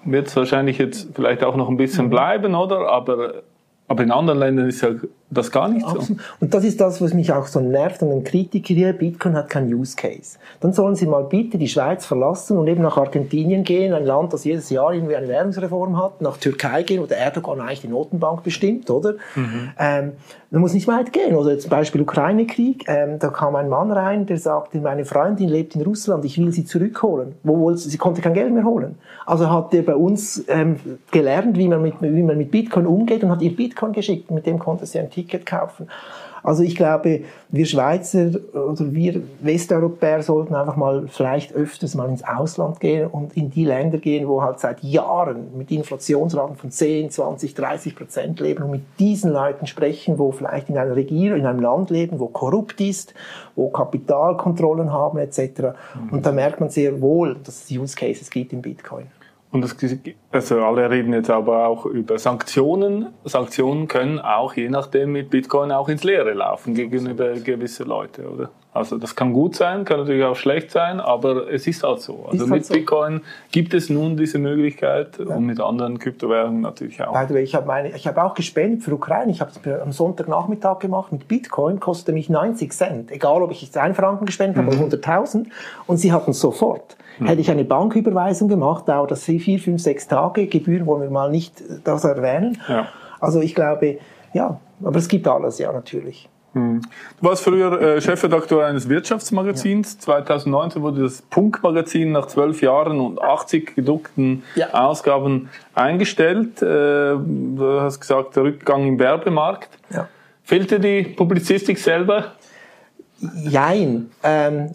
Wird 0.03 0.27
es 0.27 0.35
wahrscheinlich 0.35 0.77
jetzt 0.77 1.09
vielleicht 1.13 1.43
auch 1.43 1.55
noch 1.55 1.69
ein 1.69 1.77
bisschen 1.77 2.05
mhm. 2.05 2.09
bleiben, 2.11 2.55
oder? 2.55 2.89
Aber 2.89 3.43
aber 3.89 4.03
in 4.03 4.11
anderen 4.11 4.39
Ländern 4.39 4.69
ist 4.69 4.81
ja 4.81 4.91
das 5.31 5.51
gar 5.51 5.69
nicht 5.69 5.87
so. 5.87 6.15
Und 6.39 6.53
das 6.53 6.63
ist 6.63 6.81
das, 6.81 7.01
was 7.01 7.13
mich 7.13 7.31
auch 7.31 7.45
so 7.45 7.59
nervt 7.59 8.01
an 8.01 8.09
den 8.09 8.23
Kritikern 8.23 8.75
hier. 8.75 8.93
Bitcoin 8.93 9.35
hat 9.35 9.49
keinen 9.49 9.73
Use 9.73 9.95
Case. 9.95 10.39
Dann 10.59 10.73
sollen 10.73 10.95
sie 10.95 11.05
mal 11.05 11.23
bitte 11.23 11.57
die 11.57 11.67
Schweiz 11.67 12.05
verlassen 12.05 12.57
und 12.57 12.67
eben 12.67 12.81
nach 12.81 12.97
Argentinien 12.97 13.63
gehen, 13.63 13.93
ein 13.93 14.05
Land, 14.05 14.33
das 14.33 14.43
jedes 14.43 14.69
Jahr 14.69 14.93
irgendwie 14.93 15.15
eine 15.15 15.27
Währungsreform 15.27 16.01
hat, 16.01 16.21
nach 16.21 16.37
Türkei 16.37 16.83
gehen, 16.83 17.01
wo 17.01 17.05
der 17.05 17.19
Erdogan 17.19 17.61
eigentlich 17.61 17.81
die 17.81 17.87
Notenbank 17.87 18.43
bestimmt, 18.43 18.89
oder? 18.89 19.13
Mhm. 19.35 19.69
Ähm, 19.77 20.11
man 20.51 20.61
muss 20.61 20.73
nicht 20.73 20.87
weit 20.87 21.13
gehen. 21.13 21.35
Oder 21.35 21.59
zum 21.59 21.69
Beispiel 21.69 22.01
Ukraine-Krieg. 22.01 22.85
Ähm, 22.87 23.19
da 23.19 23.29
kam 23.29 23.55
ein 23.55 23.69
Mann 23.69 23.91
rein, 23.91 24.25
der 24.25 24.37
sagte, 24.37 24.79
meine 24.79 25.05
Freundin 25.05 25.49
lebt 25.49 25.75
in 25.75 25.81
Russland, 25.81 26.25
ich 26.25 26.37
will 26.37 26.51
sie 26.51 26.65
zurückholen. 26.65 27.35
Wo 27.43 27.73
sie? 27.73 27.89
Sie 27.89 27.97
konnte 27.97 28.21
kein 28.21 28.33
Geld 28.33 28.53
mehr 28.53 28.63
holen. 28.63 28.95
Also 29.25 29.49
hat 29.49 29.73
er 29.73 29.83
bei 29.83 29.95
uns 29.95 30.43
ähm, 30.47 30.77
gelernt, 31.11 31.57
wie 31.57 31.67
man, 31.67 31.81
mit, 31.81 32.01
wie 32.01 32.23
man 32.23 32.37
mit 32.37 32.51
Bitcoin 32.51 32.87
umgeht 32.87 33.23
und 33.23 33.29
hat 33.29 33.41
ihr 33.41 33.55
Bitcoin 33.55 33.93
geschickt, 33.93 34.31
mit 34.31 34.45
dem 34.47 34.57
konnte 34.57 34.85
sie 34.85 34.99
ein 34.99 35.09
Ticket 35.19 35.45
kaufen. 35.45 35.87
Also 36.41 36.63
ich 36.63 36.75
glaube, 36.75 37.23
wir 37.49 37.65
Schweizer 37.65 38.31
oder 38.53 38.93
wir 38.93 39.21
Westeuropäer 39.41 40.23
sollten 40.23 40.55
einfach 40.55 40.77
mal 40.77 41.07
vielleicht 41.09 41.53
öfters 41.53 41.95
mal 41.95 42.07
ins 42.07 42.23
Ausland 42.23 42.79
gehen 42.79 43.07
und 43.07 43.35
in 43.35 43.49
die 43.49 43.65
Länder 43.65 43.97
gehen, 43.97 44.25
wo 44.27 44.41
halt 44.41 44.59
seit 44.59 44.81
Jahren 44.81 45.57
mit 45.57 45.69
Inflationsraten 45.69 46.55
von 46.55 46.71
10, 46.71 47.11
20, 47.11 47.53
30 47.55 47.95
Prozent 47.95 48.39
leben 48.39 48.63
und 48.63 48.71
mit 48.71 48.83
diesen 48.99 49.33
Leuten 49.33 49.67
sprechen, 49.67 50.17
wo 50.17 50.31
vielleicht 50.31 50.69
in 50.69 50.77
einer 50.77 50.95
Regierung, 50.95 51.39
in 51.39 51.45
einem 51.45 51.59
Land 51.59 51.89
leben, 51.89 52.19
wo 52.19 52.27
korrupt 52.27 52.79
ist, 52.79 53.13
wo 53.55 53.69
Kapitalkontrollen 53.69 54.93
haben 54.93 55.17
etc. 55.17 55.39
Mhm. 55.39 56.09
Und 56.11 56.25
da 56.25 56.31
merkt 56.31 56.61
man 56.61 56.69
sehr 56.69 57.01
wohl, 57.01 57.35
dass 57.43 57.65
es 57.65 57.77
Use 57.77 57.97
Cases 57.97 58.29
gibt 58.29 58.53
im 58.53 58.61
Bitcoin. 58.61 59.07
Und 59.51 59.61
das, 59.61 59.75
also 60.31 60.63
alle 60.63 60.89
reden 60.91 61.11
jetzt 61.11 61.29
aber 61.29 61.67
auch 61.67 61.87
über 61.87 62.19
Sanktionen. 62.19 63.07
Sanktionen 63.25 63.87
können 63.87 64.19
auch 64.19 64.53
je 64.53 64.69
nachdem 64.69 65.13
mit 65.13 65.31
Bitcoin 65.31 65.71
auch 65.71 65.89
ins 65.89 66.03
Leere 66.03 66.33
laufen 66.33 66.75
gegenüber 66.75 67.33
gewisse 67.33 67.83
Leute, 67.83 68.29
oder? 68.29 68.51
Also 68.71 68.99
das 68.99 69.15
kann 69.15 69.33
gut 69.33 69.55
sein, 69.55 69.83
kann 69.83 70.01
natürlich 70.01 70.23
auch 70.23 70.35
schlecht 70.35 70.69
sein, 70.69 70.99
aber 70.99 71.51
es 71.51 71.65
ist 71.65 71.81
halt 71.81 72.01
so. 72.01 72.27
Also 72.31 72.41
halt 72.41 72.51
mit 72.51 72.65
so. 72.65 72.75
Bitcoin 72.75 73.21
gibt 73.51 73.73
es 73.73 73.89
nun 73.89 74.15
diese 74.15 74.37
Möglichkeit 74.37 75.17
ja. 75.17 75.35
und 75.35 75.47
mit 75.47 75.59
anderen 75.59 75.97
Kryptowährungen 75.97 76.61
natürlich 76.61 77.01
auch. 77.01 77.13
By 77.13 77.25
the 77.27 77.33
way, 77.33 77.41
ich 77.41 77.55
habe 77.55 77.65
meine, 77.65 77.89
ich 77.89 78.05
habe 78.05 78.23
auch 78.23 78.35
gespendet 78.35 78.83
für 78.83 78.93
Ukraine. 78.93 79.31
Ich 79.31 79.41
habe 79.41 79.49
es 79.51 79.81
am 79.81 79.91
Sonntagnachmittag 79.91 80.77
gemacht 80.77 81.11
mit 81.11 81.27
Bitcoin, 81.27 81.79
kostete 81.79 82.13
mich 82.13 82.29
90 82.29 82.71
Cent. 82.71 83.11
Egal, 83.11 83.41
ob 83.41 83.49
ich 83.49 83.63
jetzt 83.63 83.75
einen 83.75 83.95
Franken 83.95 84.27
gespendet 84.27 84.57
habe 84.57 84.75
mhm. 84.75 84.83
oder 84.83 84.97
100.000. 84.97 85.47
Und 85.87 85.97
sie 85.97 86.13
hatten 86.13 86.31
es 86.31 86.39
sofort. 86.39 86.95
Hätte 87.27 87.41
ich 87.41 87.51
eine 87.51 87.65
Banküberweisung 87.65 88.47
gemacht, 88.47 88.87
dauert 88.87 89.11
das 89.11 89.23
vier, 89.23 89.59
fünf, 89.59 89.81
sechs 89.81 90.07
Tage. 90.07 90.47
Gebühren 90.47 90.85
wollen 90.85 91.01
wir 91.01 91.09
mal 91.09 91.29
nicht 91.29 91.61
das 91.83 92.03
erwähnen. 92.03 92.57
Ja. 92.67 92.87
Also 93.19 93.41
ich 93.41 93.55
glaube, 93.55 93.99
ja, 94.33 94.59
aber 94.83 94.97
es 94.97 95.07
gibt 95.07 95.27
alles, 95.27 95.59
ja, 95.59 95.71
natürlich. 95.71 96.29
Mhm. 96.53 96.81
Du 97.21 97.27
warst 97.27 97.43
früher 97.43 97.79
äh, 97.79 98.01
Chefredakteur 98.01 98.65
eines 98.65 98.89
Wirtschaftsmagazins. 98.89 99.95
Ja. 99.95 99.99
2019 99.99 100.81
wurde 100.81 101.03
das 101.03 101.21
Punk-Magazin 101.21 102.11
nach 102.11 102.27
zwölf 102.27 102.61
Jahren 102.61 102.99
und 102.99 103.21
80 103.21 103.75
gedruckten 103.75 104.43
ja. 104.55 104.73
Ausgaben 104.73 105.49
eingestellt. 105.75 106.61
Äh, 106.61 106.65
du 106.65 107.79
hast 107.81 107.99
gesagt, 107.99 108.35
der 108.35 108.43
Rückgang 108.43 108.87
im 108.87 108.99
Werbemarkt. 108.99 109.69
Ja. 109.91 110.07
Fehlte 110.43 110.79
die 110.79 111.03
Publizistik 111.03 111.77
selber? 111.77 112.33
Jein. 113.43 114.09
Ähm, 114.23 114.71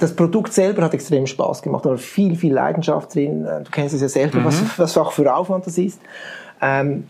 das 0.00 0.16
Produkt 0.16 0.52
selber 0.52 0.82
hat 0.82 0.94
extrem 0.94 1.26
Spaß 1.26 1.62
gemacht, 1.62 1.84
da 1.84 1.90
war 1.90 1.98
viel, 1.98 2.34
viel 2.34 2.52
Leidenschaft 2.52 3.14
drin. 3.14 3.44
Äh, 3.44 3.62
du 3.62 3.70
kennst 3.70 3.94
es 3.94 4.00
ja 4.00 4.08
selber, 4.08 4.40
mhm. 4.40 4.44
was, 4.46 4.78
was 4.78 4.98
auch 4.98 5.12
für 5.12 5.32
Aufwand 5.32 5.66
das 5.66 5.78
ist. 5.78 6.00
Ähm, 6.60 7.04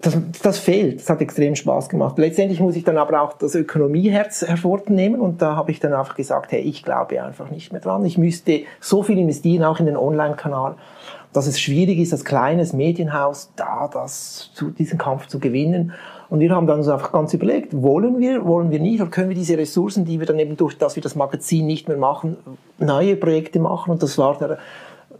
das, 0.00 0.16
das 0.42 0.58
fehlt. 0.60 1.00
Das 1.00 1.10
hat 1.10 1.20
extrem 1.20 1.56
Spaß 1.56 1.88
gemacht. 1.88 2.18
Letztendlich 2.18 2.60
muss 2.60 2.76
ich 2.76 2.84
dann 2.84 2.98
aber 2.98 3.20
auch 3.20 3.32
das 3.32 3.56
Ökonomieherz 3.56 4.42
hervornehmen 4.42 5.20
und 5.20 5.42
da 5.42 5.56
habe 5.56 5.72
ich 5.72 5.80
dann 5.80 5.92
einfach 5.92 6.14
gesagt, 6.14 6.52
hey, 6.52 6.60
ich 6.60 6.84
glaube 6.84 7.20
einfach 7.22 7.50
nicht 7.50 7.72
mehr 7.72 7.80
dran. 7.80 8.04
Ich 8.04 8.16
müsste 8.16 8.62
so 8.80 9.02
viel 9.02 9.18
investieren, 9.18 9.64
auch 9.64 9.80
in 9.80 9.86
den 9.86 9.96
Online-Kanal, 9.96 10.76
dass 11.32 11.48
es 11.48 11.60
schwierig 11.60 11.98
ist, 11.98 12.12
als 12.12 12.24
kleines 12.24 12.72
Medienhaus 12.72 13.50
da 13.56 13.90
das, 13.92 14.50
zu, 14.54 14.70
diesen 14.70 14.98
Kampf 14.98 15.26
zu 15.26 15.40
gewinnen. 15.40 15.92
Und 16.30 16.40
wir 16.40 16.50
haben 16.54 16.66
dann 16.66 16.78
uns 16.78 16.88
einfach 16.88 17.12
ganz 17.12 17.32
überlegt, 17.32 17.82
wollen 17.82 18.18
wir, 18.18 18.44
wollen 18.44 18.70
wir 18.70 18.80
nicht, 18.80 19.00
oder 19.00 19.10
können 19.10 19.30
wir 19.30 19.36
diese 19.36 19.56
Ressourcen, 19.56 20.04
die 20.04 20.18
wir 20.18 20.26
dann 20.26 20.38
eben 20.38 20.56
durch, 20.56 20.76
dass 20.76 20.94
wir 20.94 21.02
das 21.02 21.14
Magazin 21.14 21.66
nicht 21.66 21.88
mehr 21.88 21.96
machen, 21.96 22.36
neue 22.78 23.16
Projekte 23.16 23.60
machen? 23.60 23.90
Und 23.90 24.02
das 24.02 24.18
war 24.18 24.36
der, 24.38 24.58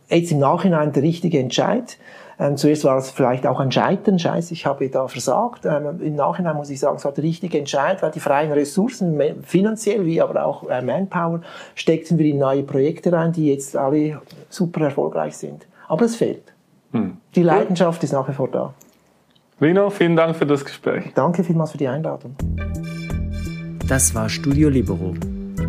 jetzt 0.08 0.30
im 0.32 0.38
Nachhinein 0.38 0.92
der 0.92 1.02
richtige 1.02 1.38
Entscheid. 1.38 1.96
Ähm, 2.40 2.56
zuerst 2.56 2.84
war 2.84 2.96
es 2.98 3.10
vielleicht 3.10 3.46
auch 3.46 3.58
ein 3.58 3.72
Scheitern, 3.72 4.18
scheiße, 4.18 4.52
ich 4.52 4.64
habe 4.64 4.88
da 4.88 5.08
versagt. 5.08 5.64
Ähm, 5.64 6.00
Im 6.00 6.14
Nachhinein 6.14 6.56
muss 6.56 6.70
ich 6.70 6.78
sagen, 6.78 6.96
es 6.96 7.04
war 7.04 7.12
der 7.12 7.24
richtige 7.24 7.58
Entscheid, 7.58 8.00
weil 8.02 8.12
die 8.12 8.20
freien 8.20 8.52
Ressourcen, 8.52 9.20
finanziell 9.42 10.06
wie 10.06 10.20
aber 10.20 10.44
auch 10.44 10.68
äh, 10.68 10.80
Manpower, 10.82 11.40
steckten 11.74 12.18
wir 12.18 12.26
in 12.26 12.38
neue 12.38 12.62
Projekte 12.62 13.12
rein, 13.12 13.32
die 13.32 13.48
jetzt 13.50 13.76
alle 13.76 14.20
super 14.50 14.82
erfolgreich 14.84 15.36
sind. 15.36 15.66
Aber 15.88 16.04
es 16.04 16.14
fehlt. 16.14 16.52
Hm. 16.92 17.16
Die 17.34 17.42
Leidenschaft 17.42 18.04
ist 18.04 18.12
nach 18.12 18.28
wie 18.28 18.32
vor 18.32 18.48
da. 18.48 18.72
Rino, 19.60 19.90
vielen 19.90 20.14
Dank 20.14 20.36
für 20.36 20.46
das 20.46 20.64
Gespräch. 20.64 21.10
Danke 21.14 21.42
vielmals 21.42 21.72
für 21.72 21.78
die 21.78 21.88
Einladung. 21.88 22.36
Das 23.88 24.14
war 24.14 24.28
Studio 24.28 24.68
Libero, 24.68 25.14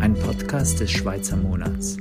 ein 0.00 0.14
Podcast 0.14 0.78
des 0.78 0.92
Schweizer 0.92 1.36
Monats. 1.36 1.96